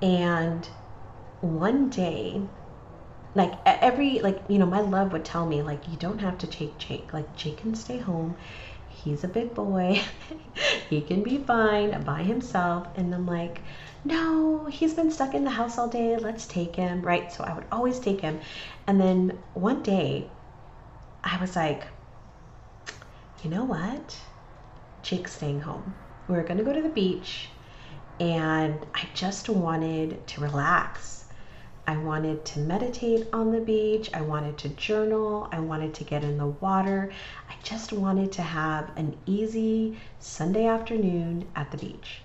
And 0.00 0.68
one 1.40 1.90
day, 1.90 2.48
like 3.34 3.52
every 3.66 4.20
like 4.20 4.42
you 4.48 4.58
know 4.58 4.66
my 4.66 4.80
love 4.80 5.12
would 5.12 5.24
tell 5.24 5.46
me 5.46 5.62
like 5.62 5.88
you 5.88 5.96
don't 5.96 6.18
have 6.20 6.36
to 6.38 6.46
take 6.46 6.78
jake 6.78 7.12
like 7.12 7.34
jake 7.34 7.58
can 7.58 7.74
stay 7.74 7.98
home 7.98 8.36
he's 9.02 9.24
a 9.24 9.28
big 9.28 9.54
boy. 9.54 10.00
he 10.90 11.00
can 11.00 11.22
be 11.22 11.38
fine 11.38 12.02
by 12.04 12.22
himself. 12.22 12.86
And 12.96 13.14
I'm 13.14 13.26
like, 13.26 13.60
no, 14.04 14.66
he's 14.66 14.94
been 14.94 15.10
stuck 15.10 15.34
in 15.34 15.44
the 15.44 15.50
house 15.50 15.78
all 15.78 15.88
day. 15.88 16.16
Let's 16.16 16.46
take 16.46 16.76
him. 16.76 17.02
Right. 17.02 17.32
So 17.32 17.44
I 17.44 17.54
would 17.54 17.66
always 17.72 17.98
take 17.98 18.20
him. 18.20 18.40
And 18.86 19.00
then 19.00 19.38
one 19.54 19.82
day 19.82 20.28
I 21.24 21.40
was 21.40 21.56
like, 21.56 21.84
you 23.42 23.50
know 23.50 23.64
what? 23.64 24.16
Jake's 25.02 25.34
staying 25.34 25.60
home. 25.60 25.94
We 26.28 26.36
are 26.36 26.42
going 26.42 26.58
to 26.58 26.64
go 26.64 26.72
to 26.72 26.82
the 26.82 26.88
beach. 26.88 27.48
And 28.20 28.78
I 28.94 29.08
just 29.14 29.48
wanted 29.48 30.26
to 30.28 30.40
relax 30.40 31.21
I 31.86 31.96
wanted 31.96 32.44
to 32.44 32.60
meditate 32.60 33.26
on 33.32 33.50
the 33.50 33.60
beach. 33.60 34.10
I 34.14 34.20
wanted 34.20 34.56
to 34.58 34.68
journal. 34.70 35.48
I 35.50 35.58
wanted 35.58 35.94
to 35.94 36.04
get 36.04 36.22
in 36.22 36.38
the 36.38 36.46
water. 36.46 37.12
I 37.50 37.54
just 37.64 37.92
wanted 37.92 38.30
to 38.32 38.42
have 38.42 38.96
an 38.96 39.16
easy 39.26 39.98
Sunday 40.20 40.66
afternoon 40.66 41.48
at 41.56 41.72
the 41.72 41.78
beach. 41.78 42.20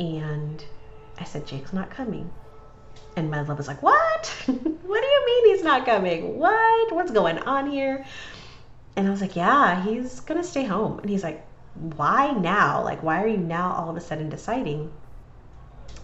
And 0.00 0.64
I 1.18 1.24
said, 1.24 1.46
Jake's 1.46 1.74
not 1.74 1.90
coming. 1.90 2.30
And 3.16 3.30
my 3.30 3.42
love 3.42 3.58
was 3.58 3.68
like, 3.68 3.82
What? 3.82 4.26
what 4.46 5.00
do 5.02 5.06
you 5.06 5.26
mean 5.26 5.54
he's 5.54 5.64
not 5.64 5.84
coming? 5.84 6.38
What? 6.38 6.94
What's 6.94 7.10
going 7.10 7.38
on 7.38 7.70
here? 7.70 8.06
And 8.96 9.06
I 9.06 9.10
was 9.10 9.20
like, 9.20 9.36
Yeah, 9.36 9.82
he's 9.84 10.20
going 10.20 10.40
to 10.40 10.46
stay 10.46 10.64
home. 10.64 10.98
And 11.00 11.10
he's 11.10 11.22
like, 11.22 11.46
Why 11.74 12.32
now? 12.32 12.82
Like, 12.82 13.02
why 13.02 13.22
are 13.22 13.28
you 13.28 13.36
now 13.36 13.72
all 13.72 13.90
of 13.90 13.96
a 13.96 14.00
sudden 14.00 14.30
deciding? 14.30 14.90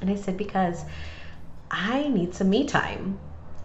And 0.03 0.11
I 0.11 0.17
said, 0.17 0.37
Because 0.37 0.85
I 1.73 2.07
need 2.09 2.35
some 2.35 2.51
me 2.51 2.67
time. 2.67 3.19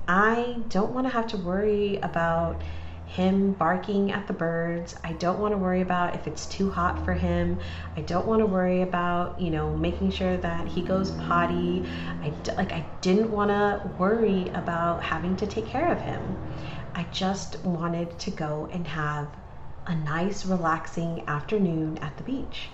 I 0.08 0.64
don't 0.70 0.94
want 0.94 1.08
to 1.08 1.14
have 1.14 1.28
to 1.28 1.38
worry 1.38 1.98
about 1.98 2.64
him 3.06 3.52
barking 3.54 4.12
at 4.12 4.28
the 4.28 4.34
birds. 4.34 4.96
I 5.04 5.12
don't 5.14 5.40
want 5.40 5.54
to 5.54 5.58
worry 5.58 5.82
about 5.82 6.16
if 6.16 6.26
it's 6.26 6.46
too 6.46 6.72
hot 6.72 7.04
for 7.04 7.14
him. 7.14 7.60
I 7.98 8.02
don't 8.02 8.26
want 8.26 8.40
to 8.40 8.46
worry 8.46 8.82
about, 8.82 9.42
you 9.42 9.50
know, 9.50 9.76
making 9.76 10.12
sure 10.12 10.38
that 10.38 10.68
he 10.68 10.82
goes 10.82 11.12
potty. 11.12 11.86
I 12.22 12.34
like 12.56 12.72
I 12.72 12.86
didn't 13.02 13.32
want 13.32 13.50
to 13.50 13.92
worry 13.98 14.50
about 14.54 15.04
having 15.04 15.36
to 15.38 15.48
take 15.48 15.68
care 15.68 15.92
of 15.92 16.02
him. 16.02 16.38
I 16.96 17.04
just 17.12 17.64
wanted 17.66 18.18
to 18.20 18.32
go 18.32 18.70
and 18.72 18.88
have 18.88 19.28
a 19.86 19.96
nice 19.96 20.46
relaxing 20.46 21.24
afternoon 21.28 21.98
at 22.00 22.16
the 22.18 22.24
beach. 22.24 22.70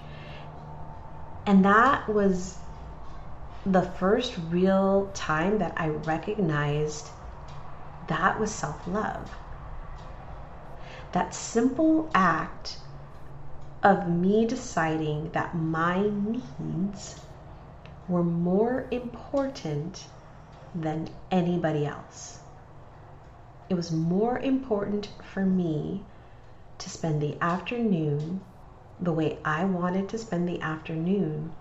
And 1.45 1.65
that 1.65 2.07
was 2.07 2.62
the 3.65 3.81
first 3.81 4.37
real 4.49 5.09
time 5.13 5.57
that 5.59 5.73
I 5.77 5.87
recognized 5.87 7.09
that 8.07 8.39
was 8.39 8.53
self 8.53 8.85
love. 8.85 9.31
That 11.13 11.33
simple 11.33 12.09
act 12.13 12.77
of 13.81 14.09
me 14.09 14.45
deciding 14.45 15.31
that 15.31 15.55
my 15.55 16.01
needs 16.01 17.21
were 18.09 18.23
more 18.23 18.85
important 18.91 20.07
than 20.75 21.07
anybody 21.31 21.85
else. 21.85 22.39
It 23.69 23.75
was 23.75 23.91
more 23.91 24.39
important 24.39 25.09
for 25.23 25.45
me 25.45 26.03
to 26.79 26.89
spend 26.89 27.21
the 27.21 27.37
afternoon 27.41 28.41
the 28.99 29.13
way 29.13 29.37
I 29.45 29.63
wanted 29.63 30.09
to 30.09 30.17
spend 30.17 30.47
the 30.49 30.59
afternoon 30.61 31.53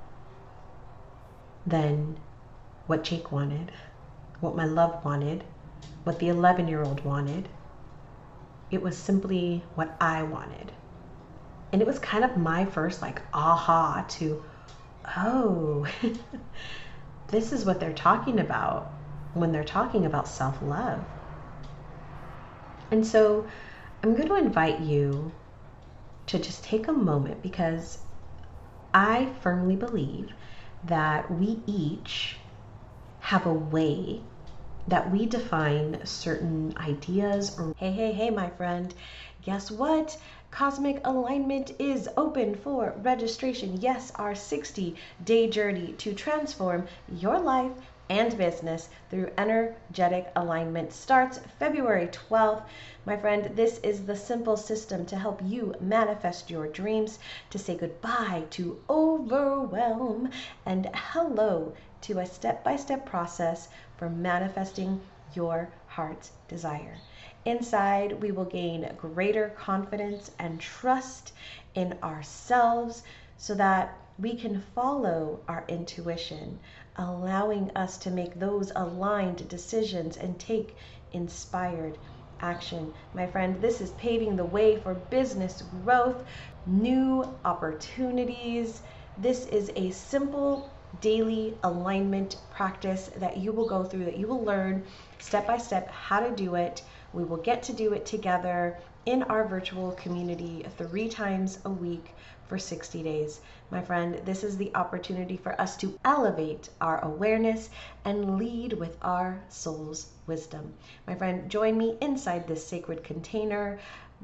than 1.66 2.18
what 2.87 3.05
Jake 3.05 3.31
wanted, 3.33 3.72
what 4.40 4.57
my 4.57 4.64
love 4.64 5.05
wanted, 5.05 5.44
what 6.05 6.18
the 6.18 6.29
11 6.29 6.68
year 6.68 6.83
old 6.83 7.05
wanted. 7.05 7.48
It 8.70 8.83
was 8.83 8.96
simply 8.96 9.62
what 9.75 9.94
I 10.01 10.22
wanted. 10.22 10.72
And 11.72 11.81
it 11.81 11.87
was 11.87 11.98
kind 11.98 12.25
of 12.25 12.37
my 12.37 12.64
first, 12.64 13.01
like, 13.01 13.22
aha 13.33 14.05
to, 14.09 14.42
oh, 15.16 15.87
this 17.29 17.53
is 17.53 17.64
what 17.64 17.81
they're 17.81 17.92
talking 17.92 18.40
about 18.40 18.92
when 19.33 19.53
they're 19.53 19.64
talking 19.64 20.05
about 20.05 20.29
self 20.29 20.61
love. 20.61 21.05
And 22.90 23.07
so 23.07 23.46
I'm 24.03 24.14
going 24.14 24.29
to 24.29 24.37
invite 24.37 24.81
you 24.81 25.33
to 26.27 26.38
just 26.38 26.62
take 26.64 26.88
a 26.88 26.92
moment 26.92 27.42
because 27.42 27.98
I 28.92 29.33
firmly 29.40 29.77
believe 29.77 30.33
that 30.85 31.31
we 31.31 31.61
each 31.66 32.37
have 33.21 33.47
a 33.47 33.53
way 33.53 34.21
that 34.88 35.11
we 35.12 35.27
define 35.27 36.05
certain 36.05 36.75
ideas 36.77 37.59
or 37.59 37.73
hey 37.77 37.92
hey 37.92 38.12
hey 38.12 38.31
my 38.31 38.51
friend 38.51 38.95
guess 39.45 39.71
what? 39.71 40.16
Cosmic 40.53 41.01
alignment 41.05 41.73
is 41.81 42.09
open 42.16 42.55
for 42.55 42.95
registration. 43.03 43.81
Yes 43.81 44.12
our 44.16 44.35
60 44.35 44.95
day 45.25 45.49
journey 45.49 45.95
to 45.99 46.14
transform 46.14 46.87
your 47.09 47.40
life 47.40 47.73
and 48.08 48.36
business 48.36 48.88
through 49.10 49.30
energetic 49.38 50.30
alignment 50.36 50.92
starts 50.92 51.38
February 51.58 52.08
12th. 52.08 52.62
My 53.06 53.16
friend, 53.16 53.56
this 53.56 53.78
is 53.78 54.06
the 54.06 54.16
simple 54.16 54.56
system 54.56 55.06
to 55.06 55.16
help 55.16 55.40
you 55.44 55.74
manifest 55.80 56.50
your 56.50 56.66
dreams, 56.66 57.18
to 57.50 57.58
say 57.58 57.76
goodbye 57.76 58.44
to 58.50 58.80
overwhelm, 58.90 60.30
and 60.66 60.90
hello 60.94 61.72
to 62.02 62.18
a 62.18 62.26
step 62.26 62.64
by 62.64 62.76
step 62.76 63.06
process 63.06 63.68
for 63.96 64.08
manifesting 64.08 65.00
your 65.34 65.68
heart's 65.86 66.32
desire. 66.48 66.96
Inside, 67.44 68.20
we 68.22 68.30
will 68.30 68.44
gain 68.44 68.94
greater 68.96 69.48
confidence 69.50 70.30
and 70.38 70.60
trust 70.60 71.32
in 71.74 71.98
ourselves 72.02 73.02
so 73.36 73.54
that 73.54 73.96
we 74.18 74.36
can 74.36 74.60
follow 74.74 75.40
our 75.48 75.64
intuition, 75.68 76.60
allowing 76.96 77.70
us 77.76 77.98
to 77.98 78.11
make 78.11 78.38
those 78.38 78.72
aligned 78.76 79.48
decisions 79.48 80.16
and 80.16 80.38
take 80.38 80.76
inspired 81.12 81.98
action. 82.40 82.92
My 83.14 83.26
friend, 83.26 83.61
this 83.61 83.81
is 83.81 83.92
paving 83.92 84.37
the 84.37 84.44
way 84.44 84.76
for 84.76 84.94
business 84.94 85.62
growth, 85.62 86.24
new 86.66 87.38
opportunities. 87.44 88.83
This 89.16 89.46
is 89.46 89.70
a 89.76 89.90
simple 89.90 90.70
daily 91.00 91.59
alignment 91.62 92.37
practice 92.50 93.11
that 93.16 93.37
you 93.37 93.52
will 93.52 93.66
go 93.68 93.85
through, 93.85 94.05
that 94.05 94.18
you 94.18 94.26
will 94.26 94.44
learn 94.44 94.85
step 95.18 95.46
by 95.46 95.57
step 95.57 95.90
how 95.90 96.20
to 96.20 96.35
do 96.35 96.55
it. 96.55 96.83
We 97.12 97.24
will 97.24 97.38
get 97.38 97.62
to 97.64 97.72
do 97.72 97.92
it 97.92 98.05
together 98.05 98.78
in 99.07 99.22
our 99.24 99.46
virtual 99.48 99.92
community 99.92 100.66
three 100.76 101.09
times 101.09 101.59
a 101.64 101.70
week 101.70 102.14
for 102.46 102.59
60 102.59 103.02
days. 103.02 103.40
My 103.70 103.81
friend, 103.81 104.20
this 104.24 104.44
is 104.44 104.59
the 104.59 104.70
opportunity 104.74 105.38
for 105.38 105.59
us 105.61 105.76
to 105.78 105.98
elevate 106.05 106.68
our 106.81 107.02
awareness 107.02 107.70
and 108.05 108.38
lead 108.38 108.74
with 108.74 108.98
our 109.00 109.40
soul's 109.48 110.09
wisdom. 110.26 110.74
My 111.07 111.14
friend, 111.14 111.50
join 111.50 111.78
me 111.78 111.96
inside 112.00 112.46
this 112.46 112.66
sacred 112.66 113.02
container 113.02 113.78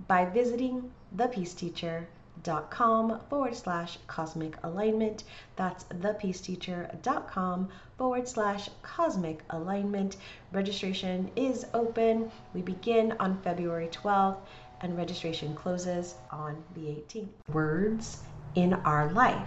by 0.07 0.27
visiting 0.27 0.93
thepeaceteacher.com 1.17 3.21
forward 3.31 3.57
slash 3.57 3.99
cosmic 4.07 4.59
alignment. 4.63 5.25
That's 5.57 5.85
thepeaceteacher.com 5.85 7.69
forward 7.97 8.29
slash 8.29 8.69
cosmic 8.83 9.43
alignment. 9.51 10.19
Registration 10.53 11.31
is 11.37 11.65
open. 11.73 12.31
We 12.53 12.61
begin 12.61 13.15
on 13.19 13.41
February 13.43 13.89
12th 13.89 14.37
and 14.81 14.97
registration 14.97 15.55
closes 15.55 16.15
on 16.31 16.63
the 16.75 16.83
18th. 16.83 17.29
Words 17.53 18.23
in 18.55 18.75
our 18.75 19.13
life. 19.13 19.47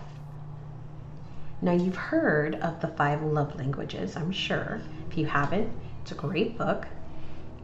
Now, 1.61 1.73
you've 1.73 1.95
heard 1.95 2.55
of 2.55 2.81
the 2.81 2.87
five 2.87 3.21
love 3.21 3.55
languages, 3.55 4.15
I'm 4.15 4.31
sure. 4.31 4.81
If 5.09 5.17
you 5.17 5.25
haven't, 5.25 5.71
it's 6.01 6.11
a 6.11 6.15
great 6.15 6.57
book. 6.57 6.87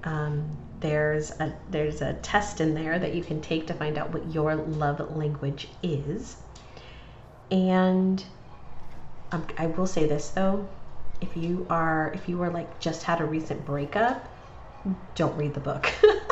Um, 0.03 0.55
there's 0.79 1.31
a 1.31 1.55
there's 1.71 2.01
a 2.01 2.13
test 2.13 2.61
in 2.61 2.75
there 2.75 2.99
that 2.99 3.15
you 3.15 3.23
can 3.23 3.41
take 3.41 3.65
to 3.67 3.73
find 3.73 3.97
out 3.97 4.13
what 4.13 4.31
your 4.31 4.55
love 4.55 5.15
language 5.17 5.67
is. 5.81 6.37
And 7.49 8.23
I 9.31 9.67
will 9.67 9.87
say 9.87 10.05
this 10.05 10.29
though, 10.29 10.67
if 11.19 11.35
you 11.35 11.65
are 11.69 12.11
if 12.13 12.29
you 12.29 12.37
were 12.37 12.51
like 12.51 12.79
just 12.79 13.03
had 13.03 13.21
a 13.21 13.25
recent 13.25 13.65
breakup, 13.65 14.27
don't 15.15 15.35
read 15.35 15.53
the 15.53 15.59
book. 15.59 15.91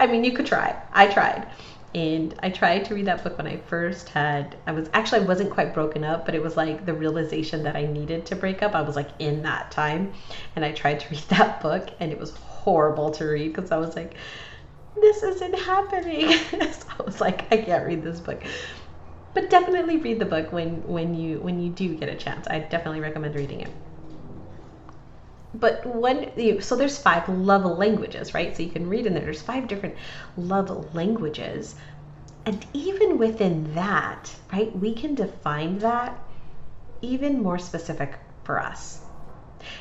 I 0.00 0.06
mean, 0.06 0.24
you 0.24 0.32
could 0.32 0.46
try. 0.46 0.74
I 0.92 1.06
tried. 1.06 1.46
And 1.94 2.34
I 2.42 2.50
tried 2.50 2.86
to 2.86 2.94
read 2.94 3.06
that 3.06 3.22
book 3.22 3.36
when 3.36 3.46
I 3.46 3.58
first 3.58 4.08
had 4.08 4.56
I 4.66 4.72
was 4.72 4.88
actually 4.94 5.20
I 5.20 5.24
wasn't 5.24 5.50
quite 5.50 5.74
broken 5.74 6.04
up, 6.04 6.24
but 6.24 6.34
it 6.34 6.42
was 6.42 6.56
like 6.56 6.86
the 6.86 6.94
realization 6.94 7.64
that 7.64 7.76
I 7.76 7.84
needed 7.84 8.24
to 8.26 8.36
break 8.36 8.62
up. 8.62 8.74
I 8.74 8.82
was 8.82 8.96
like 8.96 9.10
in 9.18 9.42
that 9.42 9.70
time 9.72 10.12
and 10.56 10.64
I 10.64 10.72
tried 10.72 11.00
to 11.00 11.10
read 11.10 11.22
that 11.28 11.60
book 11.60 11.90
and 12.00 12.12
it 12.12 12.18
was 12.18 12.34
horrible 12.36 13.10
to 13.12 13.24
read 13.24 13.52
because 13.52 13.72
I 13.72 13.76
was 13.76 13.94
like 13.94 14.14
this 15.00 15.22
isn't 15.22 15.58
happening. 15.58 16.30
so 16.72 16.86
I 16.98 17.02
was 17.02 17.20
like 17.20 17.52
I 17.52 17.58
can't 17.58 17.84
read 17.84 18.02
this 18.02 18.20
book. 18.20 18.42
But 19.34 19.50
definitely 19.50 19.98
read 19.98 20.18
the 20.20 20.26
book 20.26 20.52
when 20.52 20.86
when 20.86 21.14
you 21.14 21.40
when 21.40 21.60
you 21.60 21.70
do 21.70 21.94
get 21.96 22.08
a 22.08 22.14
chance. 22.16 22.46
I 22.46 22.60
definitely 22.60 23.00
recommend 23.00 23.34
reading 23.34 23.62
it 23.62 23.70
but 25.54 25.84
when 25.84 26.30
you 26.36 26.60
so 26.60 26.76
there's 26.76 26.98
five 26.98 27.28
love 27.28 27.64
languages 27.64 28.34
right? 28.34 28.56
So 28.56 28.62
you 28.62 28.70
can 28.70 28.88
read 28.88 29.06
in 29.06 29.14
there 29.14 29.24
there's 29.24 29.42
five 29.42 29.68
different 29.68 29.96
love 30.36 30.94
languages. 30.94 31.74
And 32.46 32.64
even 32.72 33.18
within 33.18 33.74
that 33.74 34.34
right 34.52 34.74
we 34.76 34.94
can 34.94 35.14
define 35.14 35.78
that 35.80 36.18
even 37.02 37.42
more 37.42 37.58
specific 37.58 38.18
for 38.44 38.60
us. 38.60 39.00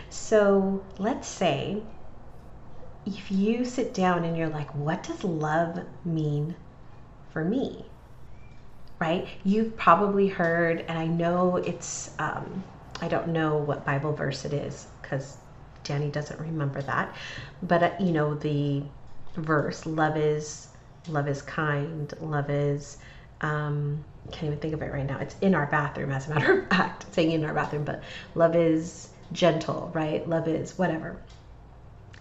So 0.10 0.84
let's 0.98 1.28
say 1.28 1.84
if 3.06 3.32
you 3.32 3.66
sit 3.66 3.94
down 3.94 4.24
and 4.24 4.36
you're 4.38 4.50
like 4.50 4.74
what 4.76 5.04
does 5.04 5.24
love 5.24 5.80
mean 6.04 6.56
for 7.32 7.44
me? 7.44 7.86
Right? 9.00 9.28
You've 9.46 9.78
probably 9.78 10.28
heard 10.28 10.84
and 10.88 10.98
i 10.98 11.06
know 11.08 11.58
it's 11.58 12.12
um, 12.20 12.64
i 13.02 13.08
don't 13.08 13.30
know 13.30 13.58
what 13.58 13.86
bible 13.86 14.14
verse 14.14 14.44
it 14.46 14.54
is 14.54 14.88
because 15.02 15.38
Danie 15.84 16.12
doesn't 16.12 16.39
remember 16.39 16.82
that. 16.84 17.15
But 17.63 17.84
uh, 17.84 17.92
you 18.00 18.12
know 18.12 18.36
the 18.36 18.84
verse, 19.36 19.86
love 19.86 20.18
is 20.18 20.70
love 21.08 21.28
is 21.28 21.42
kind, 21.42 22.13
love 22.22 22.50
is 22.50 22.98
um, 23.42 24.04
can't 24.32 24.46
even 24.46 24.60
think 24.60 24.74
of 24.74 24.82
it 24.82 24.92
right 24.92 25.06
now. 25.06 25.20
It's 25.20 25.36
in 25.42 25.56
our 25.56 25.65
bathroom, 25.68 26.12
as 26.12 26.28
a 26.28 26.34
matter 26.34 26.62
of 26.62 26.70
fact, 26.70 27.06
saying 27.13 27.32
in 27.32 27.44
our 27.46 27.54
bathroom, 27.54 27.84
but 27.84 28.04
love 28.36 28.56
is 28.56 29.10
gentle, 29.32 29.92
right? 29.94 30.28
Love 30.28 30.48
is 30.48 30.78
whatever. 30.78 31.22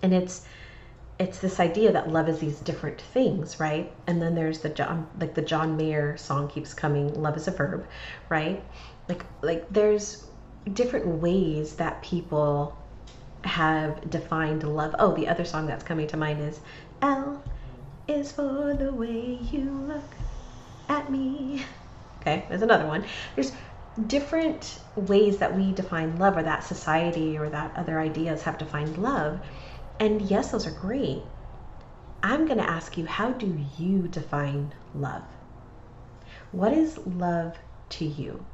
And 0.02 0.14
it's 0.14 0.46
it's 1.18 1.40
this 1.40 1.58
idea 1.58 1.90
that 1.92 2.08
love 2.12 2.28
is 2.28 2.38
these 2.38 2.60
different 2.60 3.00
things, 3.00 3.58
right? 3.58 3.92
And 4.06 4.22
then 4.22 4.34
there's 4.34 4.60
the 4.60 4.68
John 4.68 5.08
like 5.18 5.34
the 5.34 5.42
John 5.42 5.76
Mayer 5.76 6.16
song 6.16 6.48
keeps 6.48 6.74
coming, 6.74 7.12
love 7.20 7.36
is 7.36 7.48
a 7.48 7.50
verb, 7.50 7.86
right? 8.28 8.62
Like 9.08 9.24
like 9.42 9.66
there's 9.70 10.26
different 10.72 11.06
ways 11.06 11.76
that 11.76 12.02
people 12.02 12.76
have 13.44 14.10
defined 14.10 14.62
love. 14.62 14.94
Oh, 14.98 15.14
the 15.14 15.28
other 15.28 15.44
song 15.44 15.66
that's 15.66 15.84
coming 15.84 16.06
to 16.08 16.16
mind 16.16 16.40
is 16.40 16.60
L 17.02 17.42
is 18.06 18.32
for 18.32 18.74
the 18.74 18.92
way 18.92 19.38
you 19.50 19.70
look 19.70 20.14
at 20.88 21.10
me. 21.10 21.64
Okay, 22.20 22.44
there's 22.48 22.62
another 22.62 22.86
one. 22.86 23.04
There's 23.34 23.52
different 24.06 24.80
ways 24.94 25.38
that 25.38 25.56
we 25.56 25.72
define 25.72 26.18
love, 26.18 26.36
or 26.36 26.42
that 26.42 26.64
society 26.64 27.38
or 27.38 27.48
that 27.48 27.76
other 27.76 28.00
ideas 28.00 28.42
have 28.42 28.58
defined 28.58 28.98
love. 28.98 29.40
And 30.00 30.22
yes, 30.22 30.50
those 30.50 30.66
are 30.66 30.72
great. 30.72 31.22
I'm 32.22 32.46
going 32.46 32.58
to 32.58 32.68
ask 32.68 32.96
you, 32.96 33.06
how 33.06 33.30
do 33.30 33.58
you 33.76 34.08
define 34.08 34.72
love? 34.94 35.22
What 36.50 36.72
is 36.72 36.98
love 36.98 37.56
to 37.90 38.04
you? 38.04 38.44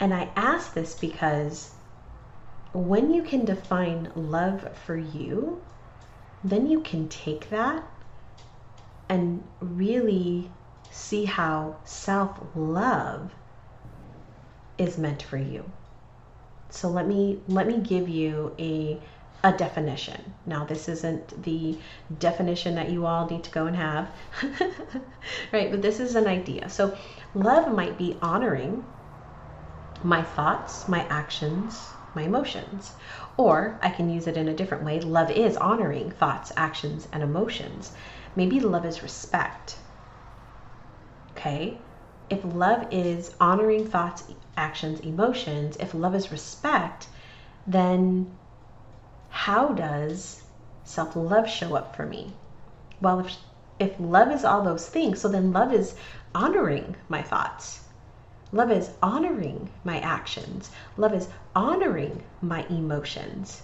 And 0.00 0.14
I 0.14 0.30
ask 0.34 0.72
this 0.72 0.98
because 0.98 1.72
when 2.72 3.12
you 3.12 3.22
can 3.22 3.44
define 3.44 4.12
love 4.14 4.76
for 4.84 4.96
you, 4.96 5.62
then 6.44 6.70
you 6.70 6.80
can 6.80 7.08
take 7.08 7.50
that 7.50 7.84
and 9.08 9.42
really 9.60 10.50
see 10.90 11.24
how 11.24 11.76
self 11.84 12.38
love 12.54 13.32
is 14.78 14.96
meant 14.96 15.22
for 15.22 15.36
you. 15.36 15.64
So 16.70 16.88
let 16.88 17.06
me 17.06 17.40
let 17.48 17.66
me 17.66 17.78
give 17.78 18.08
you 18.08 18.54
a 18.58 19.00
a 19.42 19.52
definition. 19.52 20.34
Now 20.46 20.64
this 20.64 20.88
isn't 20.88 21.42
the 21.42 21.78
definition 22.18 22.74
that 22.76 22.90
you 22.90 23.06
all 23.06 23.28
need 23.28 23.42
to 23.44 23.50
go 23.50 23.66
and 23.66 23.76
have. 23.76 24.08
right? 25.52 25.70
But 25.70 25.82
this 25.82 25.98
is 25.98 26.14
an 26.14 26.26
idea. 26.26 26.68
So 26.68 26.96
love 27.34 27.74
might 27.74 27.98
be 27.98 28.18
honoring 28.22 28.84
my 30.02 30.22
thoughts, 30.22 30.88
my 30.88 31.04
actions, 31.08 31.94
my 32.14 32.22
emotions. 32.22 32.92
Or 33.36 33.78
I 33.82 33.90
can 33.90 34.10
use 34.10 34.26
it 34.26 34.36
in 34.36 34.48
a 34.48 34.54
different 34.54 34.84
way. 34.84 35.00
Love 35.00 35.30
is 35.30 35.56
honoring 35.56 36.10
thoughts, 36.10 36.52
actions, 36.56 37.08
and 37.12 37.22
emotions. 37.22 37.92
Maybe 38.36 38.60
love 38.60 38.84
is 38.84 39.02
respect. 39.02 39.76
Okay? 41.32 41.78
If 42.28 42.40
love 42.44 42.86
is 42.90 43.34
honoring 43.40 43.86
thoughts, 43.86 44.24
actions, 44.56 45.00
emotions, 45.00 45.76
if 45.78 45.94
love 45.94 46.14
is 46.14 46.30
respect, 46.30 47.08
then 47.66 48.30
how 49.30 49.68
does 49.68 50.42
self 50.84 51.16
love 51.16 51.48
show 51.48 51.74
up 51.74 51.96
for 51.96 52.06
me? 52.06 52.34
Well, 53.00 53.20
if, 53.20 53.36
if 53.78 53.94
love 53.98 54.30
is 54.30 54.44
all 54.44 54.62
those 54.62 54.88
things, 54.88 55.20
so 55.20 55.28
then 55.28 55.52
love 55.52 55.72
is 55.72 55.94
honoring 56.34 56.96
my 57.08 57.22
thoughts, 57.22 57.80
Love 58.52 58.70
is 58.70 58.90
honoring 59.02 59.70
my 59.84 60.00
actions. 60.00 60.70
Love 60.96 61.14
is 61.14 61.28
honoring 61.54 62.22
my 62.42 62.64
emotions. 62.68 63.62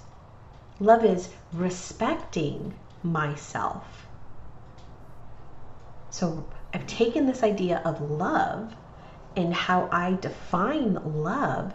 Love 0.79 1.05
is 1.05 1.31
respecting 1.53 2.75
myself. 3.03 4.07
So 6.11 6.45
I've 6.73 6.87
taken 6.87 7.27
this 7.27 7.43
idea 7.43 7.83
of 7.85 8.11
love 8.11 8.75
and 9.35 9.53
how 9.53 9.89
I 9.93 10.15
define 10.15 10.95
love, 11.23 11.75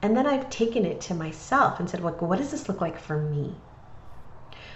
and 0.00 0.16
then 0.16 0.26
I've 0.26 0.48
taken 0.48 0.84
it 0.84 1.00
to 1.02 1.14
myself 1.14 1.78
and 1.78 1.90
said, 1.90 2.00
well, 2.00 2.14
what 2.14 2.38
does 2.38 2.50
this 2.50 2.68
look 2.68 2.80
like 2.80 2.98
for 2.98 3.18
me? 3.18 3.54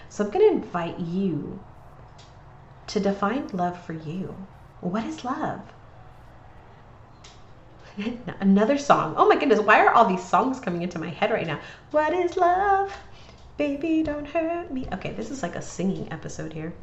So 0.09 0.25
I'm 0.25 0.31
going 0.31 0.49
to 0.49 0.65
invite 0.65 0.99
you 0.99 1.61
to 2.89 3.01
define 3.01 3.49
love 3.49 3.83
for 3.85 3.93
you. 3.93 4.35
What 4.81 5.05
is 5.05 5.25
love? 5.25 5.61
Another 8.41 8.79
song. 8.79 9.15
Oh 9.17 9.29
my 9.29 9.37
goodness, 9.37 9.61
why 9.61 9.85
are 9.85 9.93
all 9.93 10.07
these 10.07 10.25
songs 10.25 10.61
coming 10.61 10.83
into 10.83 10.99
my 10.99 11.09
head 11.09 11.31
right 11.31 11.47
now? 11.47 11.61
What 11.91 12.13
is 12.13 12.37
love? 12.37 12.93
Baby, 13.57 14.03
don't 14.03 14.27
hurt 14.27 14.71
me. 14.71 14.87
Okay, 14.93 15.13
this 15.13 15.31
is 15.31 15.43
like 15.43 15.57
a 15.57 15.63
singing 15.63 16.13
episode 16.13 16.53
here. 16.53 16.75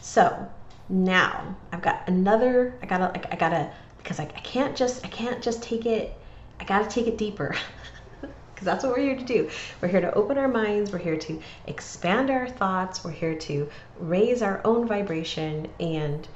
So 0.00 0.48
now 0.88 1.56
I've 1.72 1.82
got 1.82 2.08
another. 2.08 2.78
I 2.82 2.86
gotta. 2.86 3.32
I, 3.32 3.36
gotta 3.36 3.72
because 3.98 4.20
I, 4.20 4.24
I 4.24 4.40
can't 4.40 4.76
just. 4.76 5.04
I 5.04 5.08
can't 5.08 5.42
just 5.42 5.62
take 5.62 5.84
it. 5.84 6.14
I 6.60 6.64
gotta 6.64 6.88
take 6.88 7.06
it 7.06 7.18
deeper. 7.18 7.56
because 8.60 8.66
that's 8.66 8.84
what 8.84 8.92
we're 8.92 9.02
here 9.02 9.16
to 9.16 9.24
do. 9.24 9.50
We're 9.80 9.88
here 9.88 10.02
to 10.02 10.12
open 10.12 10.36
our 10.36 10.46
minds, 10.46 10.92
we're 10.92 10.98
here 10.98 11.16
to 11.16 11.40
expand 11.66 12.30
our 12.30 12.46
thoughts, 12.46 13.02
we're 13.02 13.10
here 13.10 13.34
to 13.34 13.70
raise 13.98 14.42
our 14.42 14.60
own 14.66 14.86
vibration 14.86 15.70
and 15.80 16.28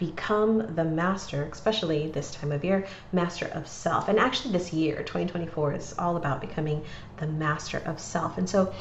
become 0.00 0.74
the 0.74 0.84
master, 0.84 1.46
especially 1.52 2.10
this 2.10 2.30
time 2.34 2.50
of 2.52 2.64
year, 2.64 2.86
master 3.12 3.46
of 3.48 3.68
self. 3.68 4.08
And 4.08 4.18
actually, 4.18 4.52
this 4.52 4.72
year, 4.72 4.96
2024, 4.96 5.74
is 5.74 5.94
all 5.98 6.16
about 6.16 6.40
becoming 6.40 6.82
the 7.18 7.26
master 7.26 7.82
of 7.84 8.00
self. 8.00 8.38
And 8.38 8.48
so, 8.48 8.72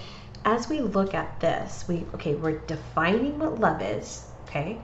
as 0.46 0.70
we 0.70 0.80
look 0.80 1.14
at 1.14 1.42
this, 1.42 1.86
we 1.90 2.06
okay, 2.16 2.36
we're 2.36 2.60
defining 2.60 3.38
what 3.38 3.60
love 3.60 3.82
is, 3.82 4.28
okay, 4.48 4.78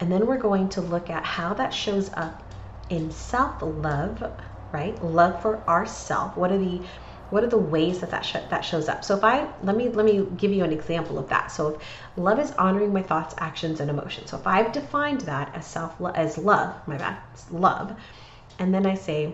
and 0.00 0.12
then 0.12 0.26
we're 0.26 0.36
going 0.36 0.68
to 0.70 0.82
look 0.82 1.08
at 1.08 1.24
how 1.24 1.54
that 1.54 1.72
shows 1.72 2.10
up 2.12 2.42
in 2.90 3.10
self 3.10 3.62
love, 3.62 4.22
right? 4.72 5.02
Love 5.02 5.40
for 5.40 5.66
ourself. 5.66 6.36
What 6.36 6.52
are 6.52 6.58
the 6.58 6.82
what 7.30 7.44
are 7.44 7.48
the 7.48 7.58
ways 7.58 8.00
that 8.00 8.10
that, 8.10 8.24
sh- 8.24 8.48
that 8.50 8.60
shows 8.60 8.88
up 8.88 9.04
so 9.04 9.16
if 9.16 9.24
i 9.24 9.48
let 9.62 9.76
me 9.76 9.88
let 9.88 10.04
me 10.04 10.26
give 10.36 10.52
you 10.52 10.64
an 10.64 10.72
example 10.72 11.18
of 11.18 11.28
that 11.28 11.50
so 11.50 11.68
if 11.68 11.82
love 12.16 12.38
is 12.38 12.50
honoring 12.52 12.92
my 12.92 13.02
thoughts 13.02 13.34
actions 13.38 13.80
and 13.80 13.90
emotions 13.90 14.30
so 14.30 14.36
if 14.36 14.46
i've 14.46 14.72
defined 14.72 15.20
that 15.22 15.54
as 15.54 15.66
self 15.66 15.94
as 16.14 16.38
love 16.38 16.74
my 16.86 16.96
bad 16.96 17.16
love 17.50 17.96
and 18.58 18.74
then 18.74 18.86
i 18.86 18.94
say 18.94 19.32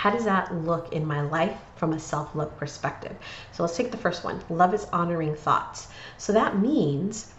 how 0.00 0.10
does 0.10 0.24
that 0.24 0.54
look 0.54 0.94
in 0.94 1.06
my 1.06 1.20
life 1.20 1.58
from 1.76 1.92
a 1.92 2.00
self 2.00 2.34
love 2.34 2.56
perspective? 2.56 3.14
So 3.52 3.62
let's 3.62 3.76
take 3.76 3.90
the 3.90 3.98
first 3.98 4.24
one. 4.24 4.42
Love 4.48 4.72
is 4.72 4.86
honoring 4.86 5.34
thoughts. 5.34 5.88
So 6.16 6.32
that 6.32 6.58
means 6.58 7.30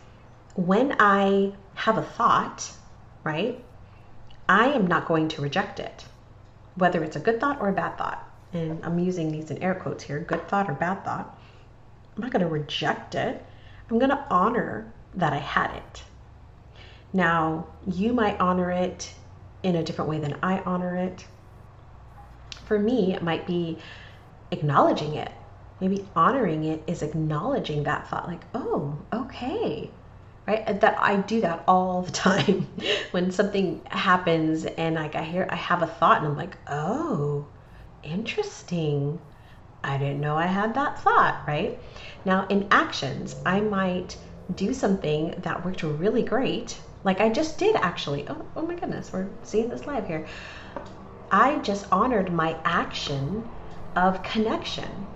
when 0.54 0.96
I 1.00 1.54
have 1.74 1.98
a 1.98 2.04
thought, 2.04 2.72
right, 3.24 3.64
I 4.48 4.68
am 4.74 4.86
not 4.86 5.08
going 5.08 5.28
to 5.30 5.42
reject 5.42 5.80
it, 5.80 6.06
whether 6.76 7.04
it's 7.04 7.16
a 7.16 7.20
good 7.20 7.40
thought 7.40 7.60
or 7.62 7.70
a 7.70 7.74
bad 7.74 7.98
thought 7.98 8.31
and 8.54 8.84
I'm 8.84 9.00
using 9.00 9.32
these 9.32 9.52
in 9.52 9.62
air 9.62 9.76
quotes 9.76 10.04
here, 10.04 10.20
good 10.20 10.48
thought 10.48 10.70
or 10.70 10.74
bad 10.74 11.06
thought, 11.06 11.38
I'm 12.16 12.22
not 12.22 12.32
going 12.32 12.44
to 12.44 12.52
reject 12.52 13.16
it. 13.16 13.44
I'm 13.90 14.00
going 14.00 14.12
to 14.12 14.26
honor 14.30 14.92
that 15.16 15.34
I 15.34 15.38
had 15.38 15.72
it. 15.76 16.04
Now, 17.14 17.68
you 17.86 18.14
might 18.14 18.40
honor 18.40 18.72
it 18.72 19.14
in 19.64 19.76
a 19.76 19.84
different 19.84 20.10
way 20.10 20.20
than 20.20 20.38
I 20.42 20.60
honor 20.60 20.96
it. 20.96 21.26
For 22.66 22.80
me, 22.80 23.14
it 23.14 23.22
might 23.22 23.46
be 23.46 23.78
acknowledging 24.52 25.16
it. 25.16 25.32
Maybe 25.80 26.08
honoring 26.16 26.66
it 26.66 26.84
is 26.88 27.02
acknowledging 27.02 27.84
that 27.84 28.08
thought, 28.08 28.28
like, 28.28 28.44
oh, 28.54 28.98
okay, 29.12 29.90
right? 30.48 30.80
That 30.80 30.98
I 31.02 31.18
do 31.18 31.42
that 31.42 31.64
all 31.68 32.04
the 32.04 32.12
time 32.28 32.68
when 33.12 33.32
something 33.32 33.82
happens 33.86 34.66
and 34.66 34.96
like 34.96 35.16
I 35.16 35.24
hear 35.24 35.48
I 35.50 35.56
have 35.56 35.82
a 35.82 35.88
thought 35.88 36.20
and 36.20 36.28
I'm 36.28 36.38
like, 36.38 36.58
oh, 36.68 37.48
interesting. 38.04 39.20
I 39.84 39.98
didn't 39.98 40.22
know 40.22 40.38
I 40.38 40.46
had 40.46 40.76
that 40.76 41.00
thought, 41.02 41.44
right? 41.48 41.80
Now, 42.26 42.46
in 42.48 42.68
actions, 42.72 43.36
I 43.46 43.62
might 43.62 44.18
do 44.56 44.74
something 44.74 45.34
that 45.40 45.66
worked 45.66 45.84
really 45.84 46.24
great. 46.24 46.80
Like 47.04 47.20
I 47.20 47.30
just 47.30 47.58
did 47.58 47.76
actually. 47.76 48.28
Oh, 48.30 48.46
oh 48.56 48.62
my 48.62 48.76
goodness, 48.76 49.12
we're 49.12 49.30
seeing 49.44 49.70
this 49.70 49.88
live 49.88 50.08
here. 50.08 50.28
I 51.32 51.60
just 51.60 51.92
honored 51.92 52.32
my 52.32 52.58
action 52.66 53.50
of 53.96 54.22
connection 54.24 55.08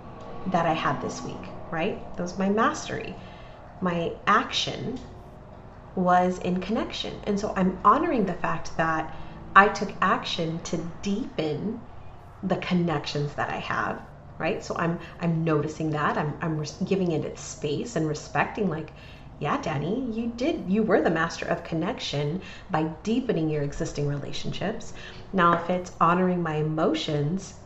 that 0.46 0.66
I 0.66 0.72
had 0.72 1.00
this 1.00 1.22
week, 1.22 1.50
right? 1.70 2.00
That 2.16 2.22
was 2.22 2.38
my 2.38 2.48
mastery. 2.48 3.14
My 3.80 4.12
action 4.26 4.98
was 5.94 6.38
in 6.38 6.60
connection. 6.60 7.12
And 7.24 7.38
so 7.38 7.52
I'm 7.56 7.78
honoring 7.84 8.26
the 8.26 8.34
fact 8.34 8.76
that 8.76 9.14
I 9.54 9.68
took 9.68 9.92
action 10.00 10.58
to 10.64 10.78
deepen 11.02 11.80
the 12.42 12.56
connections 12.56 13.34
that 13.34 13.50
I 13.50 13.58
have, 13.58 14.02
right? 14.38 14.62
So 14.64 14.76
I'm 14.78 14.98
I'm 15.20 15.44
noticing 15.44 15.90
that 15.90 16.16
I'm 16.18 16.36
I'm 16.40 16.62
giving 16.84 17.12
it 17.12 17.24
its 17.24 17.42
space 17.42 17.96
and 17.96 18.06
respecting 18.08 18.68
like 18.68 18.92
yeah, 19.38 19.60
Danie, 19.60 20.14
you 20.14 20.28
did 20.28 20.68
you 20.70 20.82
were 20.82 21.02
the 21.02 21.10
master 21.10 21.46
of 21.46 21.64
connection 21.64 22.42
by 22.70 22.84
deepening 23.02 23.48
your 23.50 23.62
existing 23.62 24.06
relationships. 24.08 24.92
Now 25.32 25.54
if 25.62 25.68
it's 25.70 25.92
honoring 26.00 26.42
my 26.42 26.56
emotions, 26.56 27.60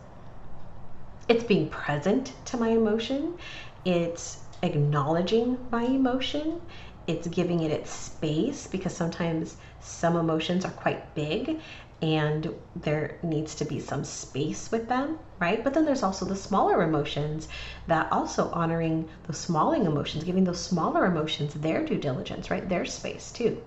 it's 1.29 1.45
being 1.45 1.69
present 1.71 2.35
to 2.47 2.57
my 2.57 2.69
emotion, 2.71 3.37
it's 3.85 4.45
acknowledging 4.63 5.59
my 5.71 5.85
emotion, 5.85 6.61
it's 7.07 7.27
giving 7.29 7.61
it 7.61 7.71
its 7.71 7.91
space 7.91 8.67
because 8.67 8.95
sometimes 8.95 9.57
some 9.81 10.17
emotions 10.17 10.65
are 10.65 10.71
quite 10.73 11.15
big 11.15 11.61
and 12.03 12.55
there 12.77 13.19
needs 13.23 13.55
to 13.57 13.65
be 13.65 13.79
some 13.79 14.05
space 14.05 14.71
with 14.71 14.89
them, 14.89 15.19
right? 15.39 15.63
But 15.63 15.75
then 15.75 15.85
there's 15.85 16.03
also 16.03 16.25
the 16.25 16.37
smaller 16.37 16.83
emotions 16.83 17.49
that 17.87 18.11
also 18.11 18.51
honoring 18.51 19.09
those 19.27 19.39
smaller 19.39 19.77
emotions, 19.77 20.25
giving 20.25 20.45
those 20.45 20.61
smaller 20.61 21.05
emotions 21.05 21.53
their 21.55 21.85
due 21.85 21.99
diligence, 21.99 22.51
right? 22.51 22.67
Their 22.67 22.87
space 22.87 23.31
too. 23.31 23.63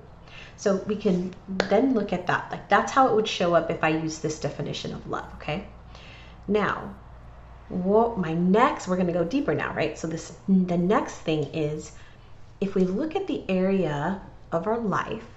So 0.58 0.78
we 0.88 0.96
can 0.96 1.34
then 1.48 1.94
look 1.94 2.14
at 2.14 2.28
that. 2.28 2.52
Like 2.52 2.70
that's 2.70 2.92
how 2.92 3.08
it 3.08 3.16
would 3.16 3.28
show 3.28 3.54
up 3.54 3.70
if 3.70 3.84
I 3.84 3.90
use 3.90 4.20
this 4.20 4.40
definition 4.40 4.94
of 4.94 5.08
love, 5.08 5.28
okay? 5.36 5.68
Now, 6.48 6.96
what 7.70 8.18
my 8.18 8.34
next 8.34 8.88
we're 8.88 8.96
going 8.96 9.08
to 9.08 9.14
go 9.14 9.24
deeper 9.24 9.54
now, 9.54 9.74
right? 9.74 9.98
So 9.98 10.08
this 10.08 10.34
the 10.48 10.78
next 10.78 11.16
thing 11.16 11.46
is 11.54 11.92
if 12.62 12.76
we 12.76 12.84
look 12.84 13.16
at 13.16 13.28
the 13.28 13.44
area 13.50 14.22
of 14.52 14.68
our 14.68 14.80
life 14.80 15.33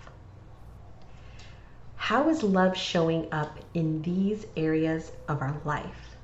how 2.07 2.29
is 2.29 2.45
love 2.45 2.77
showing 2.77 3.27
up 3.33 3.59
in 3.75 4.01
these 4.03 4.47
areas 4.57 5.11
of 5.27 5.43
our 5.43 5.61
life? 5.65 6.15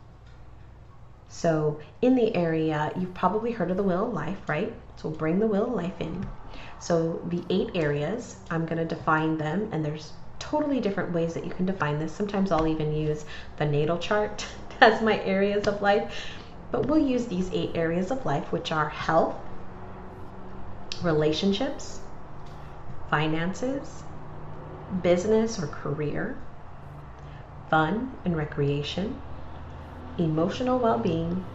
So, 1.29 1.81
in 2.01 2.15
the 2.15 2.33
area, 2.37 2.93
you've 2.97 3.15
probably 3.15 3.51
heard 3.51 3.69
of 3.69 3.77
the 3.77 3.83
wheel 3.83 4.07
of 4.07 4.15
life, 4.15 4.39
right? 4.49 4.73
So, 4.95 5.11
bring 5.11 5.41
the 5.41 5.47
wheel 5.49 5.67
of 5.67 5.73
life 5.73 6.01
in. 6.01 6.25
So, 6.79 7.21
the 7.31 7.43
eight 7.51 7.71
areas, 7.75 8.37
I'm 8.49 8.65
going 8.65 8.79
to 8.79 8.85
define 8.85 9.37
them, 9.39 9.71
and 9.73 9.85
there's 9.85 10.13
totally 10.39 10.79
different 10.79 11.13
ways 11.13 11.35
that 11.35 11.45
you 11.45 11.51
can 11.51 11.67
define 11.67 11.99
this. 11.99 12.15
Sometimes 12.15 12.53
I'll 12.53 12.69
even 12.69 12.95
use 12.95 13.25
the 13.57 13.67
natal 13.67 13.99
chart 13.99 14.47
as 14.81 15.03
my 15.03 15.21
areas 15.25 15.67
of 15.67 15.83
life, 15.83 16.15
but 16.71 16.87
we'll 16.87 17.05
use 17.05 17.27
these 17.27 17.51
eight 17.53 17.73
areas 17.75 18.13
of 18.13 18.25
life, 18.25 18.53
which 18.53 18.71
are 18.71 18.89
health, 18.89 19.35
relationships, 21.03 21.99
finances, 23.11 24.05
business 25.01 25.59
or 25.59 25.67
career, 25.69 26.37
fun 27.69 28.13
and 28.25 28.37
recreation, 28.37 29.21
emotional 30.19 30.79
well 30.79 30.99
being, 30.99 31.47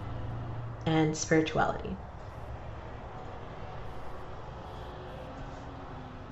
and 0.85 1.15
spirituality. 1.15 1.97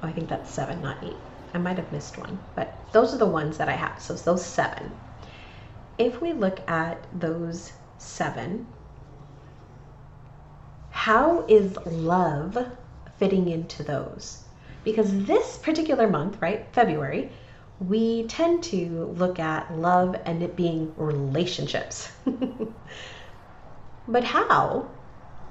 Oh, 0.01 0.07
I 0.07 0.11
think 0.13 0.29
that's 0.29 0.51
seven, 0.51 0.81
not 0.81 1.03
eight. 1.03 1.21
I 1.53 1.57
might 1.57 1.77
have 1.77 1.91
missed 1.91 2.17
one, 2.17 2.39
but 2.55 2.85
those 2.91 3.13
are 3.13 3.17
the 3.17 3.25
ones 3.25 3.57
that 3.57 3.69
I 3.69 3.73
have. 3.73 4.01
So 4.01 4.13
it's 4.13 4.23
those 4.23 4.45
seven. 4.45 4.91
If 5.97 6.21
we 6.21 6.33
look 6.33 6.59
at 6.69 7.07
those 7.13 7.73
seven, 7.97 8.67
how 10.89 11.45
is 11.47 11.77
love 11.85 12.57
fitting 13.17 13.49
into 13.49 13.83
those? 13.83 14.44
Because 14.85 15.25
this 15.25 15.57
particular 15.57 16.07
month, 16.07 16.37
right, 16.41 16.67
February, 16.71 17.31
we 17.79 18.27
tend 18.27 18.63
to 18.63 19.13
look 19.17 19.39
at 19.39 19.75
love 19.77 20.15
and 20.25 20.41
it 20.43 20.55
being 20.55 20.93
relationships. 20.95 22.09
but 24.07 24.23
how, 24.23 24.87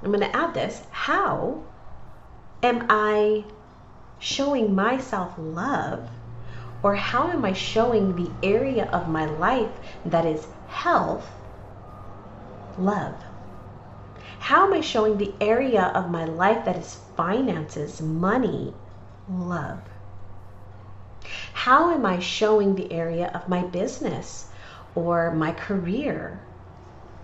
I'm 0.01 0.11
going 0.11 0.21
to 0.21 0.35
add 0.35 0.53
this, 0.53 0.81
how 0.89 1.61
am 2.63 2.87
I 2.89 3.43
showing 4.17 4.73
myself 4.73 5.33
love? 5.37 6.09
Or 6.81 6.95
how 6.95 7.29
am 7.29 7.43
I 7.43 7.53
showing 7.53 8.15
the 8.15 8.31
area 8.41 8.85
of 8.85 9.09
my 9.09 9.25
life 9.25 9.71
that 10.05 10.25
is 10.25 10.47
health, 10.67 11.29
love? 12.77 13.15
How 14.39 14.65
am 14.67 14.73
I 14.73 14.81
showing 14.81 15.17
the 15.17 15.33
area 15.41 15.91
of 15.93 16.09
my 16.09 16.25
life 16.25 16.63
that 16.65 16.77
is 16.77 16.99
finances, 17.17 18.01
money, 18.01 18.73
love? 19.29 19.81
How 21.53 21.91
am 21.91 22.05
I 22.05 22.19
showing 22.19 22.75
the 22.75 22.91
area 22.91 23.31
of 23.33 23.49
my 23.49 23.63
business 23.63 24.47
or 24.93 25.31
my 25.33 25.51
career 25.51 26.39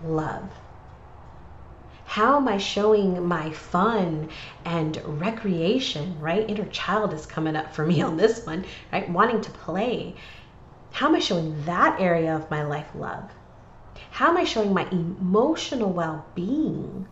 love? 0.04 0.50
How 2.04 2.36
am 2.36 2.48
I 2.48 2.58
showing 2.58 3.26
my 3.26 3.50
fun 3.52 4.28
and 4.64 5.00
recreation, 5.20 6.20
right? 6.20 6.48
Inner 6.50 6.66
child 6.66 7.14
is 7.14 7.24
coming 7.24 7.56
up 7.56 7.72
for 7.72 7.86
me 7.86 8.02
on 8.02 8.16
this 8.16 8.44
one, 8.44 8.64
right? 8.92 9.08
Wanting 9.08 9.40
to 9.40 9.50
play. 9.50 10.16
How 10.90 11.08
am 11.08 11.14
I 11.14 11.20
showing 11.20 11.64
that 11.64 12.00
area 12.00 12.36
of 12.36 12.50
my 12.50 12.64
life 12.64 12.90
love? 12.94 13.30
How 14.10 14.28
am 14.28 14.36
I 14.36 14.44
showing 14.44 14.74
my 14.74 14.86
emotional 14.90 15.90
well 15.90 16.26
being, 16.34 17.06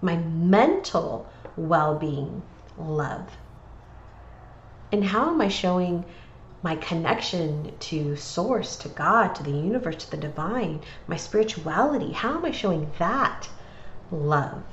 my 0.00 0.16
mental 0.16 1.28
well 1.56 1.98
being 1.98 2.42
love? 2.78 3.36
And 4.92 5.04
how 5.04 5.30
am 5.30 5.40
I 5.40 5.48
showing 5.48 6.04
my 6.62 6.74
connection 6.76 7.72
to 7.78 8.16
source, 8.16 8.76
to 8.76 8.88
God, 8.88 9.34
to 9.36 9.42
the 9.42 9.50
universe, 9.50 10.04
to 10.04 10.10
the 10.10 10.16
divine, 10.16 10.80
my 11.06 11.16
spirituality? 11.16 12.12
How 12.12 12.36
am 12.36 12.44
I 12.44 12.50
showing 12.50 12.90
that 12.98 13.48
love? 14.10 14.64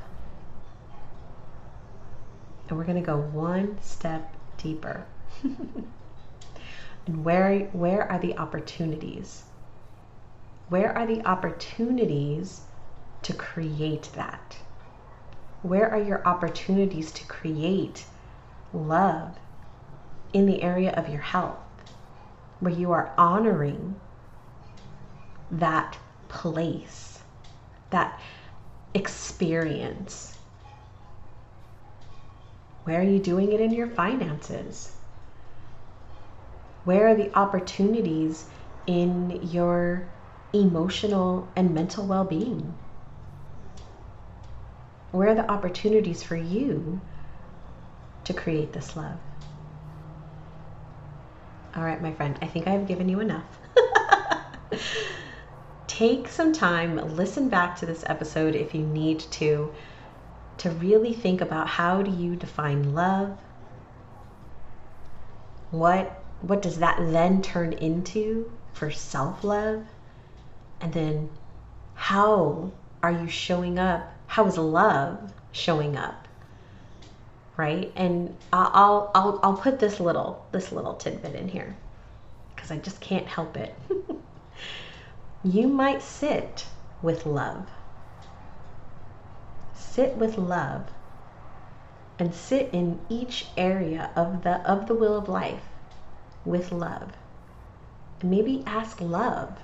And 2.68 2.78
we're 2.78 2.84
going 2.84 3.01
to 3.01 3.05
go 3.05 3.18
one 3.18 3.78
step 3.82 4.34
deeper. 4.57 5.05
and 5.43 7.24
where 7.24 7.59
where 7.72 8.11
are 8.11 8.20
the 8.20 8.38
opportunities? 8.38 9.43
Where 10.68 10.97
are 10.97 11.05
the 11.05 11.26
opportunities 11.26 12.61
to 13.22 13.34
create 13.34 14.09
that? 14.15 14.57
Where 15.61 15.89
are 15.89 16.01
your 16.01 16.28
opportunities 16.28 17.11
to 17.11 17.26
create 17.28 18.05
love 18.74 19.38
in 20.38 20.46
the 20.46 20.62
area 20.62 20.92
of 20.92 21.10
your 21.10 21.22
health 21.22 21.58
where 22.60 22.72
you 22.72 22.92
are 22.92 23.12
honoring 23.18 24.00
that 25.50 25.98
place, 26.30 27.18
that 27.90 28.20
experience? 28.94 30.38
Where 32.84 33.00
are 33.00 33.04
you 33.04 33.18
doing 33.18 33.52
it 33.52 33.60
in 33.60 33.74
your 33.74 33.88
finances? 33.88 34.92
Where 36.84 37.08
are 37.08 37.16
the 37.16 37.36
opportunities 37.36 38.46
in 38.86 39.40
your 39.42 40.08
emotional 40.54 41.48
and 41.56 41.74
mental 41.74 42.06
well 42.06 42.26
being? 42.26 42.76
Where 45.12 45.30
are 45.30 45.36
the 45.36 45.50
opportunities 45.50 46.22
for 46.22 46.36
you 46.36 47.02
to 48.26 48.34
create 48.36 48.74
this 48.74 48.96
love? 48.96 49.18
All 51.76 51.84
right, 51.84 52.01
my 52.01 52.11
friend, 52.11 52.38
I 52.41 52.47
think 52.47 52.68
I've 52.68 52.88
given 52.88 53.09
you 53.09 53.20
enough. 53.20 53.59
Take 55.88 56.28
some 56.28 56.53
time, 56.53 57.15
listen 57.15 57.49
back 57.49 57.78
to 57.78 57.86
this 57.86 58.03
episode 58.07 58.55
if 58.55 58.74
you 58.74 58.84
need 58.84 59.20
to, 59.20 59.74
to 60.57 60.70
really 60.70 61.13
think 61.13 61.41
about 61.41 61.68
how 61.68 62.01
do 62.01 62.11
you 62.11 62.36
define 62.36 62.93
love? 62.93 63.38
What 65.72 66.24
what 66.41 66.61
does 66.61 66.80
that 66.80 66.97
then 66.99 67.41
turn 67.41 67.74
into 67.74 68.51
for 68.74 68.91
self-love? 68.91 69.84
And 70.80 70.93
then 70.93 71.30
how 71.95 72.72
are 73.01 73.11
you 73.11 73.28
showing 73.28 73.80
up? 73.80 74.13
How 74.28 74.45
is 74.45 74.57
love 74.57 75.34
showing 75.51 75.97
up? 75.97 76.27
Right? 77.58 77.91
And 77.95 78.38
I'll 78.53 79.12
I'll 79.14 79.39
I'll 79.43 79.58
put 79.58 79.80
this 79.80 79.99
little 79.99 80.45
this 80.51 80.72
little 80.72 80.93
tidbit 80.93 81.36
in 81.36 81.49
here 81.49 81.76
because 82.55 82.72
I 82.72 82.78
just 82.78 83.01
can't 83.01 83.28
help 83.28 83.58
it. 83.58 83.76
you 85.43 85.68
might 85.68 86.01
sit 86.01 86.66
with 87.01 87.26
love. 87.26 87.68
Sit 89.74 90.16
with 90.16 90.38
love 90.38 90.86
and 92.20 92.34
sit 92.34 92.70
in 92.72 92.99
each 93.10 93.47
area 93.58 94.12
of 94.16 94.43
the 94.43 94.62
of 94.70 94.88
the 94.88 94.93
wheel 94.93 95.18
of 95.18 95.28
life 95.28 95.64
with 96.45 96.72
love. 96.72 97.12
And 98.22 98.32
maybe 98.32 98.64
ask 98.66 99.01
love 99.01 99.58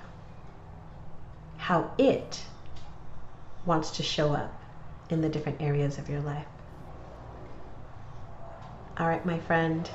how 1.57 1.91
it 1.97 2.41
wants 3.65 3.91
to 3.91 4.03
show 4.03 4.33
up 4.33 4.53
in 5.09 5.21
the 5.21 5.29
different 5.29 5.61
areas 5.61 5.97
of 5.97 6.09
your 6.09 6.19
life. 6.19 6.45
All 8.97 9.07
right, 9.07 9.25
my 9.25 9.39
friend, 9.39 9.89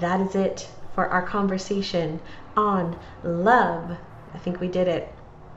that 0.00 0.20
is 0.20 0.34
it 0.34 0.68
for 0.94 1.08
our 1.08 1.26
conversation 1.26 2.20
on 2.56 2.98
love. 3.22 3.96
I 4.34 4.38
think 4.38 4.60
we 4.60 4.68
did 4.68 4.88
it. 4.88 5.14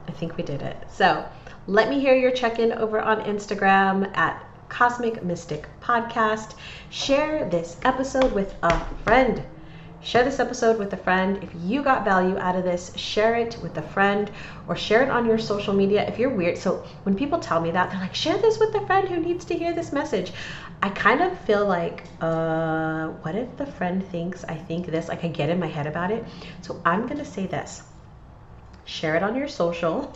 I 0.07 0.11
think 0.11 0.35
we 0.35 0.43
did 0.43 0.61
it. 0.61 0.77
So 0.89 1.25
let 1.67 1.89
me 1.89 1.99
hear 1.99 2.15
your 2.15 2.31
check 2.31 2.59
in 2.59 2.73
over 2.73 2.99
on 2.99 3.23
Instagram 3.23 4.15
at 4.17 4.43
Cosmic 4.69 5.23
Mystic 5.23 5.67
Podcast. 5.81 6.55
Share 6.89 7.49
this 7.49 7.77
episode 7.83 8.33
with 8.33 8.55
a 8.63 8.79
friend. 9.03 9.43
Share 10.07 10.23
this 10.23 10.39
episode 10.39 10.79
with 10.79 10.93
a 10.93 10.97
friend. 10.97 11.43
If 11.43 11.49
you 11.65 11.83
got 11.83 12.05
value 12.05 12.37
out 12.37 12.55
of 12.55 12.63
this, 12.63 12.95
share 12.95 13.35
it 13.35 13.57
with 13.61 13.77
a 13.77 13.81
friend 13.81 14.31
or 14.65 14.73
share 14.77 15.03
it 15.03 15.09
on 15.09 15.25
your 15.25 15.37
social 15.37 15.73
media. 15.73 16.07
If 16.07 16.17
you're 16.17 16.29
weird, 16.29 16.57
so 16.57 16.85
when 17.03 17.13
people 17.13 17.39
tell 17.39 17.59
me 17.59 17.71
that, 17.71 17.91
they're 17.91 17.99
like, 17.99 18.15
share 18.15 18.37
this 18.37 18.57
with 18.57 18.73
a 18.75 18.85
friend 18.85 19.09
who 19.09 19.19
needs 19.19 19.43
to 19.45 19.53
hear 19.53 19.73
this 19.73 19.91
message. 19.91 20.31
I 20.81 20.91
kind 20.91 21.21
of 21.21 21.37
feel 21.41 21.65
like, 21.65 22.05
uh, 22.21 23.07
what 23.23 23.35
if 23.35 23.57
the 23.57 23.65
friend 23.65 24.01
thinks 24.07 24.45
I 24.45 24.55
think 24.55 24.85
this? 24.85 25.09
Like 25.09 25.25
I 25.25 25.27
get 25.27 25.49
in 25.49 25.59
my 25.59 25.67
head 25.67 25.87
about 25.87 26.09
it. 26.09 26.23
So 26.61 26.81
I'm 26.85 27.05
going 27.05 27.17
to 27.17 27.25
say 27.25 27.45
this 27.45 27.83
share 28.85 29.17
it 29.17 29.23
on 29.23 29.35
your 29.35 29.49
social, 29.49 30.15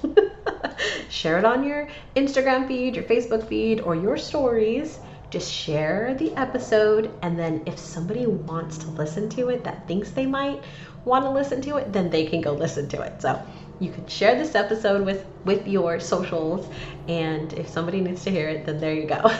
share 1.09 1.37
it 1.37 1.43
on 1.43 1.65
your 1.65 1.89
Instagram 2.15 2.65
feed, 2.65 2.95
your 2.95 3.03
Facebook 3.03 3.45
feed, 3.45 3.81
or 3.81 3.93
your 3.93 4.15
stories. 4.15 4.99
Just 5.31 5.51
share 5.51 6.13
the 6.13 6.35
episode, 6.35 7.09
and 7.21 7.39
then 7.39 7.63
if 7.65 7.79
somebody 7.79 8.27
wants 8.27 8.77
to 8.79 8.89
listen 8.91 9.29
to 9.29 9.47
it 9.49 9.63
that 9.63 9.87
thinks 9.87 10.11
they 10.11 10.25
might 10.25 10.61
want 11.05 11.23
to 11.23 11.31
listen 11.31 11.61
to 11.61 11.77
it, 11.77 11.93
then 11.93 12.09
they 12.09 12.25
can 12.25 12.41
go 12.41 12.51
listen 12.51 12.87
to 12.89 13.01
it. 13.01 13.21
So 13.21 13.41
you 13.79 13.91
can 13.91 14.05
share 14.07 14.37
this 14.37 14.55
episode 14.55 15.05
with 15.05 15.25
with 15.45 15.67
your 15.67 16.01
socials, 16.01 16.67
and 17.07 17.53
if 17.53 17.69
somebody 17.69 18.01
needs 18.01 18.23
to 18.25 18.29
hear 18.29 18.49
it, 18.49 18.65
then 18.65 18.79
there 18.79 18.93
you 18.93 19.07
go. 19.07 19.31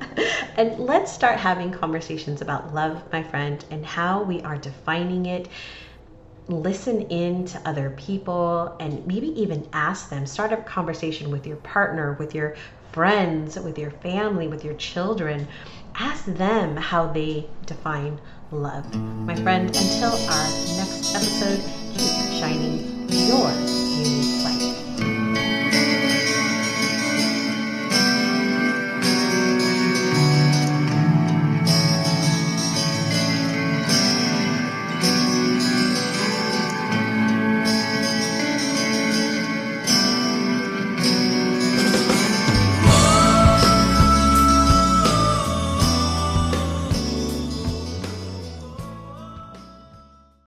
and 0.56 0.78
let's 0.80 1.12
start 1.12 1.38
having 1.38 1.70
conversations 1.70 2.42
about 2.42 2.74
love, 2.74 3.00
my 3.12 3.22
friend, 3.22 3.64
and 3.70 3.86
how 3.86 4.24
we 4.24 4.42
are 4.42 4.58
defining 4.58 5.26
it 5.26 5.48
listen 6.48 7.02
in 7.02 7.44
to 7.44 7.60
other 7.68 7.90
people 7.90 8.76
and 8.78 9.04
maybe 9.04 9.28
even 9.40 9.68
ask 9.72 10.10
them 10.10 10.24
start 10.24 10.52
a 10.52 10.56
conversation 10.58 11.28
with 11.28 11.44
your 11.44 11.56
partner 11.56 12.12
with 12.20 12.36
your 12.36 12.54
friends 12.96 13.58
with 13.58 13.78
your 13.78 13.90
family 13.90 14.48
with 14.48 14.64
your 14.64 14.72
children 14.72 15.46
ask 15.96 16.24
them 16.24 16.74
how 16.78 17.06
they 17.06 17.46
define 17.66 18.18
love. 18.50 18.86
My 18.96 19.34
friend 19.34 19.66
until 19.66 20.12
our 20.12 20.48
next 20.78 21.14
episode 21.14 21.60
keep 21.92 22.40
shining 22.40 23.06
your 23.10 23.50
unique 24.02 24.75